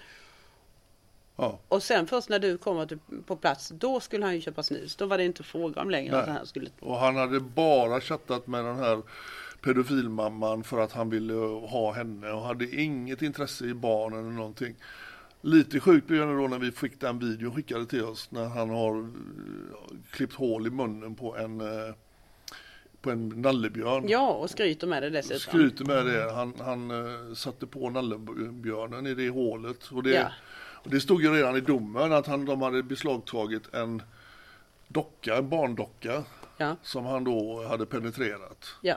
Ja. 1.37 1.59
Och 1.67 1.83
sen 1.83 2.07
först 2.07 2.29
när 2.29 2.39
du 2.39 2.57
till, 2.87 2.99
på 3.25 3.35
plats, 3.35 3.73
då 3.75 3.99
skulle 3.99 4.25
han 4.25 4.35
ju 4.35 4.41
köpa 4.41 4.63
snus. 4.63 4.95
Då 4.95 5.05
var 5.05 5.17
det 5.17 5.25
inte 5.25 5.43
fråga 5.43 5.81
om 5.81 5.89
längre 5.89 6.11
Nej. 6.11 6.21
att 6.21 6.29
han 6.29 6.45
skulle... 6.45 6.69
Och 6.79 6.97
han 6.97 7.15
hade 7.15 7.39
bara 7.39 8.01
chattat 8.01 8.47
med 8.47 8.65
den 8.65 8.75
här 8.75 9.01
pedofilmamman 9.61 10.63
för 10.63 10.79
att 10.79 10.91
han 10.91 11.09
ville 11.09 11.33
ha 11.67 11.91
henne 11.91 12.31
och 12.31 12.41
hade 12.41 12.75
inget 12.75 13.21
intresse 13.21 13.65
i 13.65 13.73
barnen 13.73 14.19
eller 14.19 14.29
någonting. 14.29 14.75
Lite 15.41 15.79
sjukt 15.79 16.07
blev 16.07 16.27
det 16.27 16.35
då 16.37 16.47
när 16.47 16.59
vi 16.59 16.71
fick 16.71 17.01
den 17.01 17.19
videon 17.19 17.55
skickade 17.55 17.85
till 17.85 18.03
oss 18.03 18.31
när 18.31 18.45
han 18.45 18.69
har 18.69 18.99
eh, 18.99 19.07
klippt 20.11 20.33
hål 20.33 20.67
i 20.67 20.69
munnen 20.69 21.15
på 21.15 21.35
en, 21.37 21.61
eh, 21.61 21.95
på 23.01 23.11
en 23.11 23.29
nallebjörn. 23.29 24.05
Ja, 24.07 24.33
och 24.33 24.49
skryter 24.49 24.87
med 24.87 25.03
det 25.03 25.09
dessutom. 25.09 25.39
Skryter 25.39 25.85
med 25.85 26.05
det. 26.05 26.31
Han, 26.33 26.53
han 26.59 26.91
eh, 26.91 27.33
satte 27.33 27.67
på 27.67 27.89
nallebjörnen 27.89 29.07
i 29.07 29.13
det 29.13 29.29
hålet. 29.29 29.83
Och 29.91 30.03
det, 30.03 30.09
Ja. 30.09 30.31
Och 30.83 30.89
det 30.89 30.99
stod 31.01 31.21
ju 31.21 31.33
redan 31.33 31.55
i 31.55 31.61
domen 31.61 32.13
att 32.13 32.27
han, 32.27 32.45
de 32.45 32.61
hade 32.61 32.83
beslagtagit 32.83 33.73
en 33.73 34.01
docka, 34.87 35.35
en 35.37 35.49
barndocka 35.49 36.23
Ja, 36.57 36.75
som 36.83 37.05
han 37.05 37.23
då 37.23 37.63
hade 37.67 37.85
penetrerat. 37.85 38.65
ja, 38.81 38.95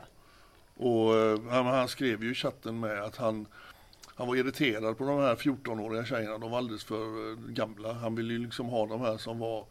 Och 0.77 1.17
eh, 1.17 1.41
han, 1.51 1.67
han 1.67 1.89
skrev 1.89 2.25
ju 2.25 2.31
i 2.31 2.35
chatten 2.35 2.81
med 2.81 3.03
att 3.03 3.17
han, 3.17 3.47
han 4.15 4.27
var 4.29 4.37
irriterad 4.37 4.99
på 4.99 5.05
de 5.05 5.19
här 5.21 5.35
14-åriga 5.37 6.05
tjejerna. 6.05 6.39
De 6.39 6.51
var 6.51 6.59
alldeles 6.59 6.85
för 6.85 7.31
eh, 7.33 7.37
gamla. 7.39 7.93
Han 7.93 8.15
ville 8.15 8.33
ju 8.33 8.39
liksom 8.39 8.67
ha 8.67 8.87
de 8.87 9.01
här 9.01 9.17
som 9.17 9.39
var 9.39 9.65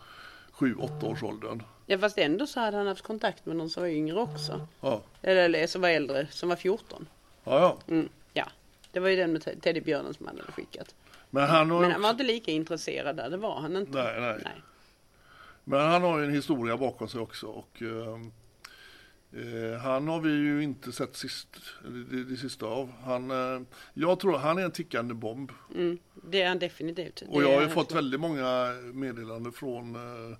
7-8 0.54 1.04
års 1.06 1.24
åldern. 1.24 1.64
ja. 1.86 1.98
Fast 1.98 2.18
ändå 2.18 2.48
så 2.48 2.60
hade 2.60 2.78
han 2.78 2.88
haft 2.88 3.02
kontakt 3.04 3.46
med 3.46 3.56
någon 3.56 3.70
som 3.70 3.84
var 3.84 3.88
yngre 3.90 4.20
också. 4.20 4.68
Ja, 4.82 5.02
Eller, 5.22 5.42
eller 5.44 5.68
som 5.68 5.82
var 5.82 5.90
äldre, 5.90 6.28
som 6.32 6.50
var 6.50 6.56
14. 6.56 7.08
ja, 7.44 7.60
ja. 7.60 7.78
Mm, 7.94 8.10
ja, 8.34 8.48
det 8.92 9.00
var 9.00 9.10
ju 9.10 9.16
den 9.16 9.32
med 9.34 9.42
Te- 9.44 9.56
teddybjörnen 9.60 10.14
som 10.14 10.28
han 10.28 10.38
hade 10.40 10.52
skickat. 10.52 10.96
Men 11.30 11.50
han 11.50 11.72
har, 11.72 11.82
Men 11.82 11.92
han 11.92 12.02
var 12.02 12.10
inte 12.10 12.24
lika 12.24 12.52
intresserad 12.52 13.16
där, 13.16 13.30
det 13.30 13.38
var 13.38 13.60
han 13.60 13.76
inte. 13.76 13.92
Nej, 13.92 14.22
nej. 14.22 14.42
nej. 14.44 14.62
men 15.64 15.80
han 15.80 16.02
har 16.02 16.20
ju 16.20 16.26
en 16.26 16.34
historia 16.34 16.78
bakom 16.78 17.08
sig 17.08 17.22
också. 17.22 17.48
Och, 17.48 17.82
ehm, 17.82 18.32
eh, 19.34 19.80
han 19.80 20.08
har 20.08 20.22
vi 20.22 20.30
ju 20.30 20.64
inte 20.64 20.92
sett 20.92 21.16
sist, 21.16 21.48
det, 22.10 22.24
det 22.24 22.38
sista 22.38 22.66
av. 22.66 22.92
Han, 23.04 23.32
eh, 23.32 23.62
jag 23.94 24.20
tror 24.20 24.38
han 24.38 24.58
är 24.58 24.62
en 24.62 24.72
tickande 24.72 25.14
bomb. 25.14 25.52
Mm, 25.76 26.00
det 26.24 26.42
är 26.42 26.48
han 26.48 26.60
definitivt. 26.60 27.24
Och 27.28 27.44
jag 27.44 27.56
har 27.56 27.62
ju 27.62 27.70
fått 27.70 27.92
väldigt 27.92 28.20
många 28.20 28.74
meddelanden 28.94 29.52
från, 29.52 29.96
eh, 29.96 30.38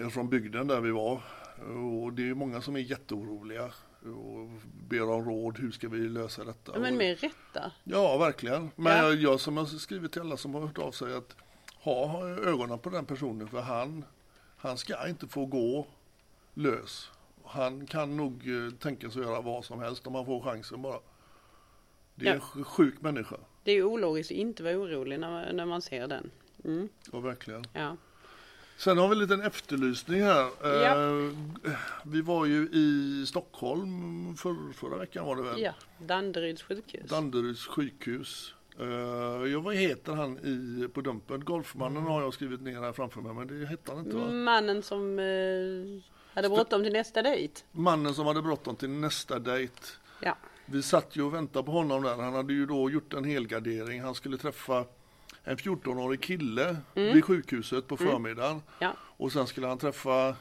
eh, 0.00 0.08
från 0.08 0.28
bygden 0.28 0.66
där 0.66 0.80
vi 0.80 0.90
var. 0.90 1.22
Och 1.58 2.12
det 2.12 2.28
är 2.28 2.34
många 2.34 2.60
som 2.60 2.76
är 2.76 2.80
jätteoroliga 2.80 3.72
och 4.02 4.48
ber 4.88 5.02
om 5.10 5.24
råd. 5.24 5.58
Hur 5.58 5.70
ska 5.70 5.88
vi 5.88 5.98
lösa 6.08 6.44
detta? 6.44 6.78
Men 6.78 6.96
med 6.96 7.20
rätta. 7.20 7.72
Ja, 7.84 8.18
verkligen. 8.18 8.70
Men 8.76 8.96
Ja. 8.96 9.02
jag, 9.04 9.14
jag 9.14 9.40
som 9.40 9.56
har 9.56 9.64
skrivit 9.66 10.12
till 10.12 10.20
alla 10.20 10.36
som 10.36 10.54
har 10.54 10.60
hört 10.60 10.78
av 10.78 10.90
sig 10.92 11.14
att 11.16 11.36
ha 11.82 12.28
ögonen 12.28 12.78
på 12.78 12.90
den 12.90 13.04
personen 13.06 13.48
för 13.48 13.60
han, 13.60 14.04
han 14.56 14.78
ska 14.78 15.08
inte 15.08 15.26
få 15.28 15.46
gå 15.46 15.86
lös. 16.54 17.10
Han 17.44 17.86
kan 17.86 18.16
nog 18.16 18.48
eh, 18.48 18.70
tänka 18.72 19.10
sig 19.10 19.20
att 19.22 19.28
göra 19.28 19.40
vad 19.40 19.64
som 19.64 19.80
helst 19.80 20.06
om 20.06 20.14
han 20.14 20.26
får 20.26 20.40
chansen 20.40 20.82
bara. 20.82 20.98
Det 22.14 22.24
är 22.26 22.28
Ja. 22.28 22.34
en 22.34 22.40
sj- 22.40 22.64
sjuk 22.64 23.00
människa. 23.00 23.36
Det 23.64 23.72
är 23.72 23.82
ologiskt 23.82 24.30
att 24.32 24.36
inte 24.36 24.62
vara 24.62 24.76
orolig 24.76 25.20
när 25.20 25.30
man, 25.30 25.56
när 25.56 25.66
man 25.66 25.82
ser 25.82 26.08
den. 26.08 26.30
Mm, 26.64 26.88
Ja, 27.12 27.20
verkligen. 27.20 27.64
ja. 27.72 27.96
Sen 28.78 28.98
har 28.98 29.08
vi 29.08 29.12
en 29.12 29.18
liten 29.18 29.40
efterlysning 29.42 30.22
här. 30.22 30.48
Ja. 30.62 31.18
Eh, 31.18 31.32
Vi 32.04 32.20
var 32.20 32.46
ju 32.46 32.68
i 32.72 33.24
Stockholm 33.28 34.36
för, 34.36 34.72
förra 34.72 34.96
veckan 34.98 35.26
var 35.26 35.36
det 35.36 35.42
väl? 35.42 35.60
ja. 35.60 35.72
Danderyds 35.98 36.62
sjukhus. 36.62 37.10
Danderyds 37.10 37.66
sjukhus. 37.66 38.54
Eh, 38.80 38.86
ja, 39.52 39.60
vad 39.60 39.74
heter 39.74 40.12
han 40.12 40.38
i, 40.38 40.88
på 40.88 41.00
Dumpen? 41.00 41.44
Golfmannen 41.44 42.02
har 42.02 42.22
jag 42.22 42.34
skrivit 42.34 42.60
ner 42.60 42.80
här 42.80 42.92
framför 42.92 43.20
mig, 43.20 43.34
men 43.34 43.46
det 43.60 43.66
hette 43.66 43.92
han 43.92 44.00
inte 44.04 44.16
va? 44.16 44.30
Mannen 44.30 44.82
som 44.82 45.18
eh, 45.18 46.02
hade 46.34 46.48
bråttom 46.48 46.82
till 46.82 46.92
nästa 46.92 47.22
dejt. 47.22 47.60
Mannen 47.72 48.14
som 48.14 48.26
hade 48.26 48.42
bråttom 48.42 48.76
till 48.76 48.90
nästa 48.90 49.38
dejt. 49.38 49.74
Ja. 50.22 50.36
Vi 50.66 50.82
satt 50.82 51.16
ju 51.16 51.22
och 51.22 51.34
väntade 51.34 51.64
på 51.64 51.72
honom 51.72 52.02
där. 52.02 52.14
Han 52.16 52.34
hade 52.34 52.52
ju 52.52 52.66
då 52.66 52.90
gjort 52.90 53.14
en 53.14 53.24
helgardering. 53.24 54.02
Han 54.02 54.14
skulle 54.14 54.36
träffa 54.38 54.84
en 55.48 55.56
14-årig 55.56 56.20
kille 56.20 56.76
vid 56.94 57.24
sjukhuset 57.24 57.86
på 57.86 57.96
förmiddagen. 57.96 58.50
Mm. 58.50 58.62
Ja. 58.78 58.92
Och 59.00 59.32
sen 59.32 59.46
skulle 59.46 59.66
han 59.66 59.78
träffa 59.78 60.36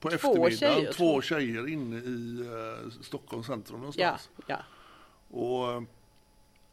på 0.00 0.08
Två 0.08 0.14
eftermiddagen 0.14 0.50
tjejer, 0.58 0.92
två 0.92 1.22
tjejer 1.22 1.68
inne 1.68 1.96
i 1.96 2.40
eh, 2.84 2.90
Stockholms 3.02 3.46
centrum 3.46 3.76
Ja. 3.76 3.78
någonstans. 3.80 4.30
Ja. 4.46 4.56
Och 5.30 5.72
eh, 5.72 5.82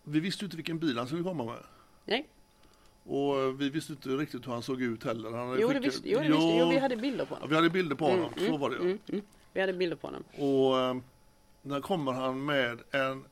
vi 0.03 0.19
visste 0.19 0.45
inte 0.45 0.57
vilken 0.57 0.79
bil 0.79 0.97
han 0.97 1.07
skulle 1.07 1.23
komma 1.23 1.45
med. 1.45 1.63
Nej. 2.05 2.27
Och 3.03 3.39
eh, 3.41 3.47
vi 3.53 3.69
visste 3.69 3.91
inte 3.93 4.09
riktigt 4.09 4.47
hur 4.47 4.51
han 4.51 4.63
såg 4.63 4.81
ut 4.81 5.03
heller. 5.03 5.31
Han 5.31 5.47
hade 5.49 5.61
Jo, 5.61 5.67
det 5.67 5.73
skickat- 5.73 5.85
visste, 5.85 6.09
jo, 6.09 6.19
det 6.19 6.27
visste, 6.27 6.43
jo, 6.59 6.69
vi 6.69 6.77
hade 6.79 6.95
bilder 6.97 7.25
på 7.25 7.33
ja, 7.33 7.35
honom. 7.35 7.49
vi 7.49 7.55
hade 7.55 7.69
bilder 7.69 7.95
på 7.95 8.05
honom, 8.05 8.29
så 8.37 8.57
var 8.57 8.69
det 8.69 8.75
ja. 8.75 8.81
Mm, 8.81 8.99
mm. 9.07 9.21
Vi 9.53 9.61
hade 9.61 9.73
bilder 9.73 9.95
på 9.95 10.07
honom. 10.07 10.23
Och 10.37 10.79
eh, 10.79 10.95
där 11.61 11.81
kommer 11.81 12.11
han 12.11 12.45
med 12.45 12.79
en 12.91 13.25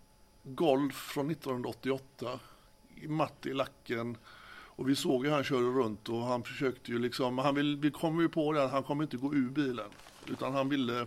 Golf 0.43 0.95
från 0.95 1.31
1988, 1.31 2.03
i 2.25 2.37
matt 3.07 3.45
i 3.45 3.53
lacken. 3.53 4.17
Och 4.79 4.89
vi 4.89 4.95
såg 4.95 5.25
hur 5.25 5.31
han 5.31 5.43
körde 5.43 5.67
runt 5.67 6.09
och 6.09 6.21
han 6.21 6.43
försökte 6.43 6.91
ju 6.91 6.99
liksom, 6.99 7.37
han 7.37 7.55
vill, 7.55 7.77
vi 7.77 7.91
kom 7.91 8.19
ju 8.19 8.29
på 8.29 8.53
det 8.53 8.63
att 8.63 8.71
han 8.71 8.83
kommer 8.83 9.03
inte 9.03 9.17
gå 9.17 9.33
ur 9.33 9.49
bilen. 9.49 9.89
Utan 10.27 10.53
han 10.53 10.69
ville 10.69 11.05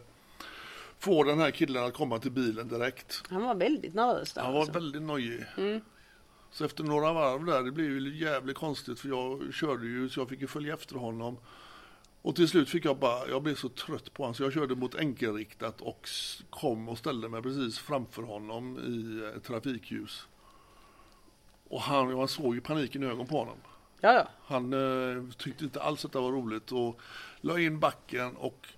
få 0.98 1.24
den 1.24 1.38
här 1.38 1.50
killen 1.50 1.84
att 1.84 1.94
komma 1.94 2.18
till 2.18 2.30
bilen 2.30 2.68
direkt. 2.68 3.22
Han 3.30 3.42
var 3.42 3.54
väldigt 3.54 3.94
nervös 3.94 4.32
där. 4.32 4.42
Han 4.42 4.52
var 4.52 4.60
alltså. 4.60 4.72
väldigt 4.72 5.02
nojig. 5.02 5.44
Så 6.50 6.64
efter 6.64 6.84
några 6.84 7.12
varv 7.12 7.44
där, 7.44 7.62
det 7.62 7.72
blev 7.72 7.90
ju 7.90 8.18
jävligt 8.24 8.56
konstigt 8.56 9.00
för 9.00 9.08
jag 9.08 9.54
körde 9.54 9.86
ju 9.86 10.08
så 10.08 10.20
jag 10.20 10.28
fick 10.28 10.40
ju 10.40 10.46
följa 10.46 10.74
efter 10.74 10.96
honom. 10.96 11.36
Och 12.22 12.36
till 12.36 12.48
slut 12.48 12.68
fick 12.68 12.84
jag 12.84 12.98
bara, 12.98 13.28
jag 13.28 13.42
blev 13.42 13.54
så 13.54 13.68
trött 13.68 14.12
på 14.12 14.22
honom 14.22 14.34
så 14.34 14.42
jag 14.42 14.52
körde 14.52 14.74
mot 14.74 14.94
enkelriktat 14.94 15.80
och 15.80 16.08
kom 16.50 16.88
och 16.88 16.98
ställde 16.98 17.28
mig 17.28 17.42
precis 17.42 17.78
framför 17.78 18.22
honom 18.22 18.78
i 18.78 19.24
ett 19.36 19.44
trafikljus. 19.44 20.26
Och 21.72 21.80
han, 21.80 22.10
jag 22.10 22.30
såg 22.30 22.54
ju 22.54 22.60
paniken 22.60 23.02
i 23.02 23.06
ögonen 23.06 23.26
på 23.26 23.38
honom. 23.38 23.56
Ja, 24.00 24.12
ja. 24.12 24.28
Han 24.46 24.72
eh, 24.72 25.22
tyckte 25.38 25.64
inte 25.64 25.82
alls 25.82 26.04
att 26.04 26.12
det 26.12 26.20
var 26.20 26.32
roligt 26.32 26.72
och 26.72 27.00
la 27.40 27.58
in 27.58 27.80
backen 27.80 28.36
och 28.36 28.68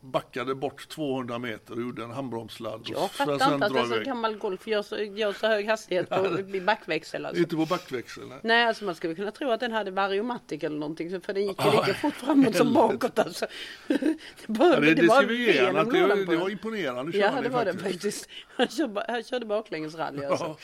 backade 0.00 0.54
bort 0.54 0.88
200 0.88 1.38
meter 1.38 1.74
och 1.74 1.80
gjorde 1.80 2.02
en 2.04 2.10
handbromssladd. 2.10 2.80
Jag 2.84 3.10
fattar 3.10 3.54
inte 3.54 3.66
att 3.66 3.76
en 3.76 3.88
så 3.88 3.94
iväg. 3.94 4.06
gammal 4.06 4.36
Golf 4.36 4.66
gör 4.66 4.82
så, 4.82 4.98
gör 4.98 5.32
så 5.32 5.46
hög 5.46 5.66
hastighet 5.68 6.08
på, 6.08 6.38
backväxel. 6.66 7.26
Alltså. 7.26 7.42
Inte 7.42 7.56
på 7.56 7.66
backväxeln. 7.66 8.28
nej. 8.28 8.38
Nej, 8.42 8.66
alltså 8.66 8.84
man 8.84 8.94
skulle 8.94 9.14
kunna 9.14 9.30
tro 9.30 9.50
att 9.50 9.60
den 9.60 9.72
hade 9.72 9.90
variomatic 9.90 10.64
eller 10.64 10.78
någonting. 10.78 11.20
För 11.20 11.32
den 11.32 11.46
gick 11.46 11.64
ju 11.64 11.70
lika 11.70 11.94
fort 11.94 12.14
framåt 12.14 12.56
som 12.56 12.74
bakåt. 12.74 13.18
Alltså. 13.18 13.46
Det, 13.86 14.08
bara, 14.46 14.74
Ja, 14.74 14.80
det, 14.80 14.94
det 14.94 15.06
var 15.06 15.16
ska 15.16 15.26
vi 15.26 15.52
ge 15.52 15.66
att 15.66 15.90
det, 15.90 16.24
det 16.24 16.36
var 16.36 16.50
imponerande 16.50 17.18
Ja, 17.18 17.40
det 17.42 17.48
var 17.48 17.64
det 17.64 17.72
faktiskt. 17.72 17.92
faktiskt. 17.92 18.28
Han 18.56 18.68
körde, 18.68 19.04
han 19.08 19.22
körde 19.22 19.46
baklängesrally 19.46 20.24
alltså. 20.24 20.44
Ja. 20.44 20.56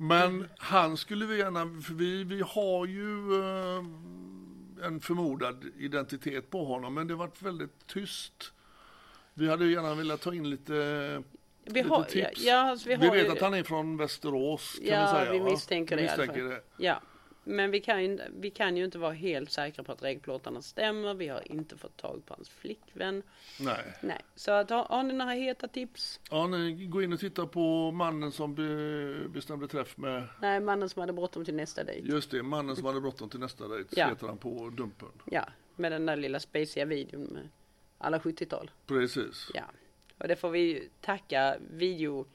Men 0.00 0.48
han 0.58 0.96
skulle 0.96 1.26
vi 1.26 1.38
gärna, 1.38 1.82
för 1.82 1.94
vi, 1.94 2.24
vi 2.24 2.42
har 2.46 2.86
ju 2.86 3.40
eh, 3.40 3.84
en 4.86 5.00
förmodad 5.00 5.64
identitet 5.78 6.50
på 6.50 6.64
honom, 6.64 6.94
men 6.94 7.06
det 7.06 7.14
har 7.14 7.18
varit 7.18 7.42
väldigt 7.42 7.86
tyst. 7.86 8.52
Vi 9.34 9.48
hade 9.48 9.64
ju 9.64 9.72
gärna 9.72 9.94
velat 9.94 10.20
ta 10.20 10.34
in 10.34 10.50
lite, 10.50 10.72
Vi 11.64 11.80
har, 11.80 11.98
ja, 11.98 12.04
tips. 12.04 12.44
ja, 12.44 12.70
alltså 12.70 12.88
vi, 12.88 12.96
vi 12.96 13.06
har 13.06 13.14
vet 13.14 13.26
ju, 13.26 13.32
att 13.32 13.40
han 13.40 13.54
är 13.54 13.62
från 13.62 13.96
Västerås, 13.96 14.78
kan 14.78 14.86
ja, 14.86 15.12
vi 15.12 15.18
säga. 15.18 15.32
vi 15.32 15.38
va? 15.38 15.50
misstänker 15.50 15.96
det 15.96 16.02
vi 16.02 16.08
i 16.08 16.10
alla 16.10 16.22
misstänker 16.22 16.44
det. 16.44 16.62
Ja. 16.76 17.00
Men 17.50 17.70
vi 17.70 17.80
kan, 17.80 18.02
ju, 18.04 18.18
vi 18.34 18.50
kan 18.50 18.76
ju 18.76 18.84
inte 18.84 18.98
vara 18.98 19.12
helt 19.12 19.50
säkra 19.50 19.84
på 19.84 19.92
att 19.92 20.02
regplåtarna 20.02 20.62
stämmer. 20.62 21.14
Vi 21.14 21.28
har 21.28 21.52
inte 21.52 21.76
fått 21.76 21.96
tag 21.96 22.22
på 22.26 22.34
hans 22.34 22.48
flickvän. 22.48 23.22
Nej. 23.60 23.94
Nej, 24.02 24.20
så 24.34 24.50
att, 24.50 24.70
har, 24.70 24.84
har 24.84 25.02
ni 25.02 25.14
några 25.14 25.32
heta 25.32 25.68
tips? 25.68 26.20
Ja, 26.30 26.46
ni 26.46 26.86
går 26.86 27.02
in 27.04 27.12
och 27.12 27.20
tittar 27.20 27.46
på 27.46 27.90
mannen 27.90 28.32
som 28.32 28.54
be, 28.54 29.28
bestämde 29.28 29.68
träff 29.68 29.96
med, 29.96 30.24
Nej, 30.40 30.60
mannen 30.60 30.88
som 30.88 31.00
hade 31.00 31.12
bråttom 31.12 31.44
till 31.44 31.54
nästa 31.54 31.84
dejt. 31.84 32.08
just 32.08 32.30
det, 32.30 32.42
mannen 32.42 32.76
som 32.76 32.84
hade 32.86 33.00
bråttom 33.00 33.28
till 33.30 33.40
nästa 33.40 33.68
dejt, 33.68 34.00
Ja. 34.00 34.08
heter 34.08 34.26
han 34.26 34.38
på 34.38 34.70
Dumpen. 34.70 35.08
Ja, 35.24 35.44
med 35.76 35.92
den 35.92 36.06
där 36.06 36.16
lilla 36.16 36.40
spaciga 36.40 36.84
videon 36.84 37.24
med 37.24 37.48
alla 37.98 38.18
70-tal. 38.18 38.70
Precis. 38.86 39.50
Ja, 39.54 39.64
och 40.18 40.28
det 40.28 40.36
får 40.36 40.50
vi 40.50 40.58
ju 40.60 40.88
tacka 41.00 41.56
video, 41.70 42.26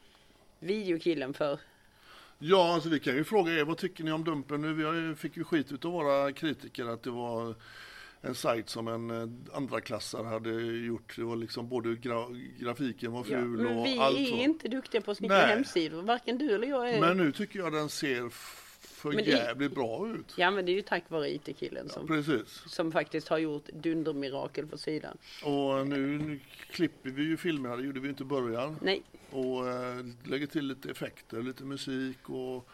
videokillen 0.59 1.33
för. 1.33 1.59
Ja, 2.45 2.73
alltså 2.73 2.89
vi 2.89 2.99
kan 2.99 3.15
ju 3.15 3.23
fråga 3.23 3.53
er, 3.53 3.63
vad 3.63 3.77
tycker 3.77 4.03
ni 4.03 4.11
om 4.11 4.23
Dumpen 4.23 4.61
nu? 4.61 4.73
Vi 4.73 5.15
fick 5.15 5.37
ju 5.37 5.43
skit 5.43 5.71
utav 5.71 5.91
våra 5.91 6.31
kritiker 6.31 6.85
att 6.85 7.03
det 7.03 7.09
var 7.09 7.55
en 8.21 8.35
sajt 8.35 8.69
som 8.69 8.87
en 8.87 9.11
eh, 9.11 9.55
andra 9.57 9.81
klassare 9.81 10.27
hade 10.27 10.51
gjort. 10.63 11.15
Det 11.15 11.23
var 11.23 11.35
liksom 11.35 11.69
både 11.69 11.95
gra 11.95 12.25
grafiken 12.59 13.11
var 13.11 13.19
Ja, 13.19 13.23
ful 13.39 13.47
men 13.47 13.77
och 13.77 13.85
vi 13.85 13.97
allt 13.99 14.17
är 14.17 14.31
var. 14.31 14.37
inte 14.39 14.67
duktiga 14.67 15.01
på 15.01 15.11
att 15.11 15.17
snickra 15.17 15.37
hemsidor, 15.45 16.01
varken 16.01 16.37
du 16.37 16.51
eller 16.55 16.67
jag 16.67 16.89
är. 16.89 17.01
Men 17.01 17.17
nu 17.17 17.31
tycker 17.31 17.59
jag 17.59 17.73
den 17.73 17.89
ser 17.89 18.29
för 18.29 19.09
Men 19.11 19.17
det- 19.23 19.29
jävligt 19.31 19.75
bra 19.75 20.07
ut. 20.09 20.33
Ja, 20.37 20.51
men 20.51 20.65
det 20.65 20.71
är 20.71 20.73
ju 20.73 20.81
tack 20.81 21.03
vare 21.09 21.29
IT-killen 21.33 21.89
som, 21.89 22.07
Precis. 22.07 22.63
som 22.67 22.91
faktiskt 22.91 23.27
har 23.27 23.37
gjort 23.37 23.65
dundermirakel 23.73 24.67
på 24.67 24.77
sidan. 24.77 25.17
Och 25.43 25.87
nu, 25.87 26.17
nu 26.17 26.39
klipper 26.71 27.09
vi 27.09 27.23
ju 27.23 27.37
filmerna, 27.37 27.75
det 27.75 27.83
gjorde 27.83 27.99
vi 27.99 28.09
inte 28.09 28.23
i 28.23 28.25
början. 28.25 28.77
Nej, 28.81 29.03
Och 29.33 29.67
eh, 29.69 30.05
lägger 30.23 30.47
till 30.47 30.65
lite 30.67 30.91
effekter, 30.91 31.43
lite 31.43 31.63
musik 31.63 32.29
och 32.29 32.69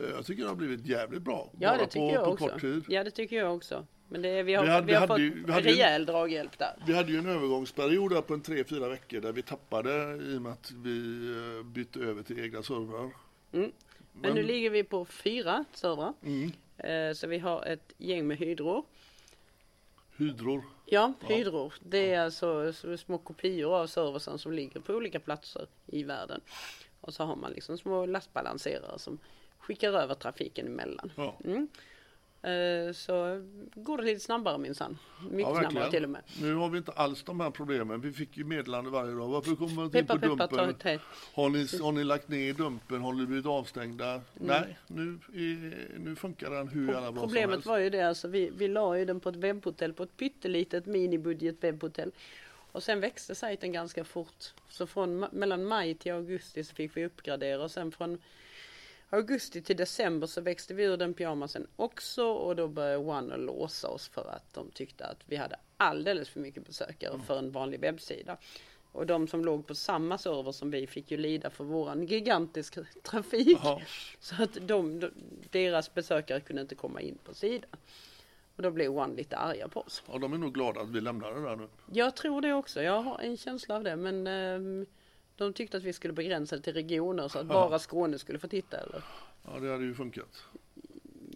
eh, 0.00 0.10
jag 0.14 0.26
tycker 0.26 0.42
det 0.42 0.48
har 0.48 0.56
blivit 0.56 0.86
jävligt 0.86 1.22
bra. 1.22 1.50
ja 1.60 1.68
bara 1.70 1.78
det 1.78 1.86
tycker 1.86 2.08
på, 2.08 2.14
jag 2.14 2.24
på 2.24 2.30
också. 2.30 2.48
kort 2.48 2.60
tid. 2.60 2.84
Ja, 2.88 3.04
det 3.04 3.10
tycker 3.10 3.36
jag 3.36 3.54
också. 3.56 3.86
Men 4.08 4.22
det, 4.22 4.42
vi 4.42 4.54
har, 4.54 4.62
Vi 4.62 4.68
vi 4.68 4.72
hade- 4.74 4.86
vi 4.86 4.92
har 4.92 5.00
hade 5.00 5.12
fått 5.14 5.20
ju- 5.20 5.44
vi 5.46 5.52
hade 5.52 5.68
ju- 5.70 5.74
rejäl 5.76 6.06
draghjälp 6.06 6.58
där. 6.58 6.82
Vi 6.86 6.94
hade 6.94 7.12
ju 7.12 7.18
en 7.18 7.26
övergångsperiod 7.26 8.10
där 8.12 8.20
på 8.22 8.34
en 8.34 8.40
tre, 8.40 8.64
fyra 8.64 8.88
veckor 8.88 9.20
där 9.20 9.32
vi 9.32 9.42
tappade 9.42 10.16
i 10.22 10.36
och 10.38 10.42
med 10.42 10.52
att 10.52 10.70
vi 10.84 11.26
eh, 11.58 11.66
bytte 11.66 12.00
över 12.00 12.22
till 12.22 12.40
egna 12.40 12.62
servrar. 12.62 13.10
Men, 13.50 14.34
nu 14.34 14.42
ligger 14.42 14.70
vi 14.70 14.84
på 14.84 15.04
fyra 15.04 15.64
servrar. 15.72 16.12
Mm. 16.24 16.50
Så 17.14 17.26
vi 17.26 17.38
har 17.38 17.64
ett 17.64 17.92
gäng 17.98 18.26
med 18.26 18.36
hydror. 18.38 18.84
Hydror. 20.22 20.62
Ja, 20.86 21.12
hydror. 21.20 21.74
Det 21.80 22.14
är 22.14 22.20
alltså 22.20 22.72
så 22.72 22.96
små 22.96 23.18
kopior 23.18 23.76
av 23.76 23.86
serversen 23.86 24.38
som 24.38 24.52
ligger 24.52 24.80
på 24.80 24.92
olika 24.92 25.20
platser 25.20 25.66
i 25.86 26.02
världen. 26.02 26.40
Och 27.00 27.14
så 27.14 27.24
har 27.24 27.36
man 27.36 27.52
liksom 27.52 27.78
små 27.78 28.06
lastbalanserare 28.06 28.98
som 28.98 29.18
skickar 29.58 29.92
över 29.92 30.14
trafiken 30.14 30.66
emellan. 30.66 31.12
Ja. 31.16 31.38
Mm. 31.44 31.68
Eh, 32.42 32.92
Så 32.92 33.42
går 33.74 33.98
det 33.98 34.04
lite 34.04 34.20
snabbare 34.20 34.58
minsann. 34.58 34.98
Mycket 35.30 35.56
snabbare 35.56 35.90
till 35.90 36.04
och 36.04 36.10
med. 36.10 36.22
Nu 36.40 36.54
har 36.54 36.68
vi 36.68 36.78
inte 36.78 36.92
alls 36.92 37.22
de 37.22 37.40
här 37.40 37.50
problemen. 37.50 38.00
Vi 38.00 38.12
fick 38.12 38.36
ju 38.36 38.44
meddelande 38.44 38.90
varje 38.90 39.14
dag. 39.14 39.28
Varför 39.28 39.54
kommer 39.54 39.74
man 39.74 39.84
inte 39.84 39.98
in 39.98 40.06
på 40.06 40.18
peppa, 40.18 40.36
ta 40.48 40.56
dumpen? 40.56 40.70
ett 40.70 40.78
te. 40.78 40.98
Har 41.34 41.48
ni, 41.48 41.66
har 41.82 41.92
ni 41.92 42.04
lagt 42.04 42.28
ner 42.28 42.52
dumpen? 42.54 43.00
Har 43.00 43.12
ni 43.12 43.26
blivit 43.26 43.46
avstängda? 43.46 44.20
Nej, 44.34 44.78
nu, 44.86 45.18
är, 45.34 45.98
nu 45.98 46.16
funkar 46.16 46.50
den 46.50 46.68
hur 46.68 46.86
jävla 46.86 47.00
bra 47.00 47.20
som 47.20 47.28
Problemet 47.28 47.50
helst. 47.50 47.66
var 47.66 47.78
ju 47.78 47.90
det, 47.90 48.00
alltså, 48.08 48.28
vi, 48.28 48.50
vi 48.56 48.68
la 48.68 48.98
ju 48.98 49.04
den 49.04 49.20
på 49.20 49.28
ett 49.28 49.36
webbhotell, 49.36 49.92
på 49.92 50.02
ett 50.02 50.16
pyttelitet 50.16 50.86
minibudget 50.86 51.56
webbhotell. 51.64 52.12
Och 52.72 52.82
sen 52.82 53.00
växte 53.00 53.34
sajten 53.34 53.72
ganska 53.72 54.04
fort. 54.04 54.52
Så 54.68 54.86
från 54.86 55.18
mellan 55.32 55.64
maj 55.64 55.94
till 55.94 56.12
augusti 56.12 56.64
så 56.64 56.74
fick 56.74 56.96
vi 56.96 57.04
uppgradera 57.06 57.62
och 57.62 57.70
sen 57.70 57.92
från 57.92 58.18
augusti 59.12 59.62
till 59.62 59.76
december 59.76 60.26
så 60.26 60.40
växte 60.40 60.74
vi 60.74 60.84
ur 60.84 60.96
den 60.96 61.14
pyjamasen 61.14 61.66
också 61.76 62.24
och 62.24 62.56
då 62.56 62.68
började 62.68 62.96
One 62.96 63.36
låsa 63.36 63.88
oss 63.88 64.08
för 64.08 64.30
att 64.30 64.54
de 64.54 64.70
tyckte 64.70 65.04
att 65.04 65.18
vi 65.26 65.36
hade 65.36 65.56
alldeles 65.76 66.28
för 66.28 66.40
mycket 66.40 66.66
besökare 66.66 67.18
för 67.26 67.38
en 67.38 67.52
vanlig 67.52 67.80
webbsida. 67.80 68.36
Och 68.92 69.06
de 69.06 69.28
som 69.28 69.44
låg 69.44 69.66
på 69.66 69.74
samma 69.74 70.18
server 70.18 70.52
som 70.52 70.70
vi 70.70 70.86
fick 70.86 71.10
ju 71.10 71.16
lida 71.16 71.50
för 71.50 71.64
våran 71.64 72.06
gigantiska 72.06 72.84
trafik. 73.02 73.58
Jaha. 73.62 73.80
Så 74.20 74.42
att 74.42 74.58
de, 74.60 75.00
de, 75.00 75.10
deras 75.50 75.94
besökare 75.94 76.40
kunde 76.40 76.62
inte 76.62 76.74
komma 76.74 77.00
in 77.00 77.18
på 77.24 77.34
sidan. 77.34 77.70
Och 78.56 78.62
då 78.62 78.70
blev 78.70 78.98
One 78.98 79.14
lite 79.14 79.36
arga 79.36 79.68
på 79.68 79.80
oss. 79.80 80.02
Ja, 80.12 80.18
de 80.18 80.32
är 80.32 80.38
nog 80.38 80.54
glada 80.54 80.80
att 80.80 80.90
vi 80.90 81.00
lämnar 81.00 81.34
det 81.34 81.42
där 81.42 81.56
nu. 81.56 81.68
Jag 81.92 82.16
tror 82.16 82.40
det 82.40 82.52
också, 82.52 82.82
jag 82.82 83.02
har 83.02 83.18
en 83.18 83.36
känsla 83.36 83.76
av 83.76 83.84
det 83.84 83.96
men 83.96 84.26
ehm, 84.26 84.86
de 85.36 85.52
tyckte 85.52 85.76
att 85.76 85.82
vi 85.82 85.92
skulle 85.92 86.12
begränsa 86.14 86.56
det 86.56 86.62
till 86.62 86.72
regioner 86.74 87.28
så 87.28 87.38
att 87.38 87.46
bara 87.46 87.78
Skåne 87.78 88.18
skulle 88.18 88.38
få 88.38 88.48
titta 88.48 88.76
eller? 88.76 89.02
Ja, 89.44 89.60
det 89.60 89.70
hade 89.72 89.84
ju 89.84 89.94
funkat. 89.94 90.44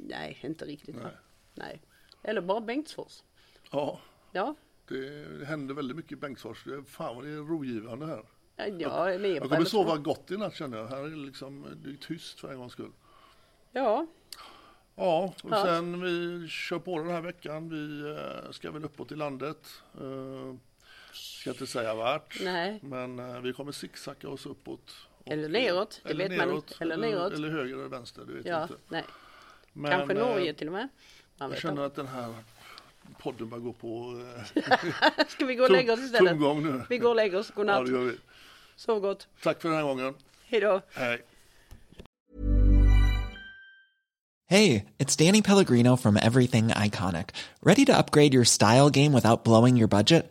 Nej, 0.08 0.38
inte 0.42 0.64
riktigt. 0.64 0.96
Nej. 0.96 1.12
Nej. 1.54 1.82
Eller 2.22 2.40
bara 2.40 2.60
Bengtsfors. 2.60 3.22
Ja, 3.70 4.00
Ja, 4.32 4.54
det, 4.88 5.46
händer 5.46 5.74
väldigt 5.74 5.96
mycket 5.96 6.12
i 6.12 6.16
Bengtsfors. 6.16 6.64
Fan 6.86 7.16
vad 7.16 7.24
det 7.24 7.30
är 7.30 7.36
rogivande 7.36 8.06
här. 8.06 8.22
ja, 8.56 9.10
Jag 9.12 9.42
på 9.42 9.48
kommer 9.48 9.64
sova 9.64 9.96
gott 9.96 10.30
i 10.30 10.36
natt 10.36 10.54
känner 10.54 10.78
jag. 10.78 10.86
Här 10.86 10.96
är 11.04 11.08
det 11.08 11.16
liksom, 11.16 11.66
det 11.84 11.90
är 11.90 11.94
tyst 11.96 12.40
för 12.40 12.52
en 12.52 12.58
gångs 12.58 12.72
skull. 12.72 12.92
Ja, 13.72 14.06
Ja, 14.98 15.34
och 15.42 15.50
Ja. 15.50 15.64
sen 15.64 16.00
vi 16.00 16.48
kör 16.48 16.78
på 16.78 16.98
den 16.98 17.08
här 17.10 17.20
veckan. 17.20 17.68
Vi 17.68 18.10
eh, 18.10 18.50
ska 18.50 18.70
väl 18.70 18.84
uppåt 18.84 19.12
i 19.12 19.16
landet. 19.16 19.82
Eh, 21.16 21.40
ska 21.40 21.50
inte 21.50 21.66
säga 21.66 21.94
vart. 21.94 22.36
Nej. 22.40 22.78
Men 22.82 23.18
eh, 23.18 23.40
vi 23.40 23.52
kommer 23.52 23.72
zigzacka 23.72 24.28
oss 24.28 24.46
uppåt. 24.46 24.94
Eller 25.24 25.48
neråt, 25.48 26.00
det 26.04 26.10
eller 26.10 26.28
vet 26.28 26.38
man 26.38 26.48
neråt, 26.48 26.70
inte. 26.70 26.84
Eller 26.84 26.96
neråt. 26.96 27.32
Eller 27.32 27.48
höger 27.50 27.74
eller 27.74 27.88
vänster, 27.88 28.24
det 28.26 28.32
vet 28.32 28.46
ja, 28.46 28.62
inte. 28.62 28.74
nej. 28.88 29.04
Men, 29.72 29.90
Kanske 29.90 30.14
eh, 30.14 30.28
Norge 30.28 30.54
till 30.54 30.66
och 30.66 30.72
med. 30.72 30.88
Man 31.38 31.50
Jag 31.50 31.60
känner 31.60 31.72
aldrig. 31.82 31.86
att 31.86 31.94
den 31.94 32.06
här 32.06 32.34
podden 33.18 33.48
börjar 33.48 33.62
gå 33.64 33.72
på 33.72 34.20
eh, 34.54 35.24
Ska 35.28 35.46
vi 35.46 35.54
gå 35.54 35.64
och 35.64 35.70
lägga 35.70 35.92
oss 35.92 36.00
istället? 36.00 36.30
tomgång 36.32 36.62
nu. 36.62 36.82
Vi 36.90 36.98
går 36.98 37.10
och 37.10 37.16
lägger 37.16 37.38
oss, 37.38 37.46
Ja, 37.48 37.54
godnatt. 37.56 37.86
det 37.86 37.92
gör 37.92 38.00
vi. 38.04 38.16
Sov 38.76 39.00
gott. 39.00 39.28
Tack 39.42 39.62
för 39.62 39.68
den 39.68 39.76
här 39.78 39.84
gången. 39.84 40.14
Hej 40.44 40.60
då. 40.60 40.80
Hej. 40.92 41.22
Hey, 44.48 44.84
it's 44.98 45.16
Danny 45.16 45.42
Pellegrino 45.42 45.96
from 45.96 46.16
Everything 46.16 46.68
Iconic. 46.68 47.30
Ready 47.62 47.84
to 47.84 47.92
upgrade 47.98 48.32
your 48.34 48.44
style 48.44 48.90
game 48.90 49.12
without 49.12 49.42
blowing 49.44 49.76
your 49.76 49.88
budget? 49.88 50.30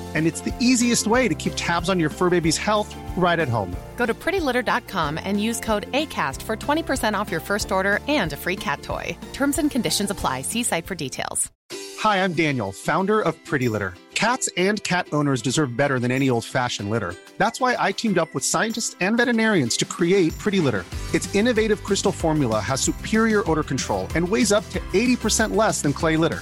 and 0.15 0.27
it's 0.27 0.41
the 0.41 0.53
easiest 0.59 1.07
way 1.07 1.27
to 1.27 1.35
keep 1.35 1.53
tabs 1.55 1.89
on 1.89 1.99
your 1.99 2.09
fur 2.09 2.29
baby's 2.29 2.57
health 2.57 2.93
right 3.15 3.39
at 3.39 3.47
home. 3.47 3.75
Go 3.97 4.05
to 4.07 4.13
prettylitter.com 4.13 5.19
and 5.23 5.41
use 5.41 5.59
code 5.59 5.91
ACAST 5.91 6.41
for 6.41 6.57
20% 6.57 7.13
off 7.13 7.29
your 7.29 7.39
first 7.39 7.71
order 7.71 7.99
and 8.07 8.33
a 8.33 8.37
free 8.37 8.55
cat 8.55 8.81
toy. 8.81 9.15
Terms 9.31 9.59
and 9.59 9.69
conditions 9.69 10.09
apply. 10.09 10.41
See 10.41 10.63
site 10.63 10.87
for 10.87 10.95
details. 10.95 11.51
Hi, 11.99 12.23
I'm 12.23 12.33
Daniel, 12.33 12.71
founder 12.71 13.21
of 13.21 13.35
Pretty 13.45 13.69
Litter. 13.69 13.93
Cats 14.15 14.49
and 14.55 14.83
cat 14.83 15.07
owners 15.13 15.41
deserve 15.41 15.75
better 15.75 15.99
than 15.99 16.11
any 16.11 16.29
old 16.29 16.45
fashioned 16.45 16.89
litter. 16.89 17.13
That's 17.37 17.59
why 17.59 17.75
I 17.77 17.91
teamed 17.91 18.17
up 18.17 18.33
with 18.35 18.43
scientists 18.43 18.95
and 19.01 19.17
veterinarians 19.17 19.77
to 19.77 19.85
create 19.85 20.37
Pretty 20.37 20.59
Litter. 20.59 20.85
Its 21.13 21.33
innovative 21.35 21.83
crystal 21.83 22.11
formula 22.11 22.59
has 22.59 22.81
superior 22.81 23.49
odor 23.49 23.63
control 23.63 24.07
and 24.15 24.27
weighs 24.27 24.51
up 24.51 24.67
to 24.69 24.79
80% 24.93 25.55
less 25.55 25.81
than 25.81 25.93
clay 25.93 26.17
litter. 26.17 26.41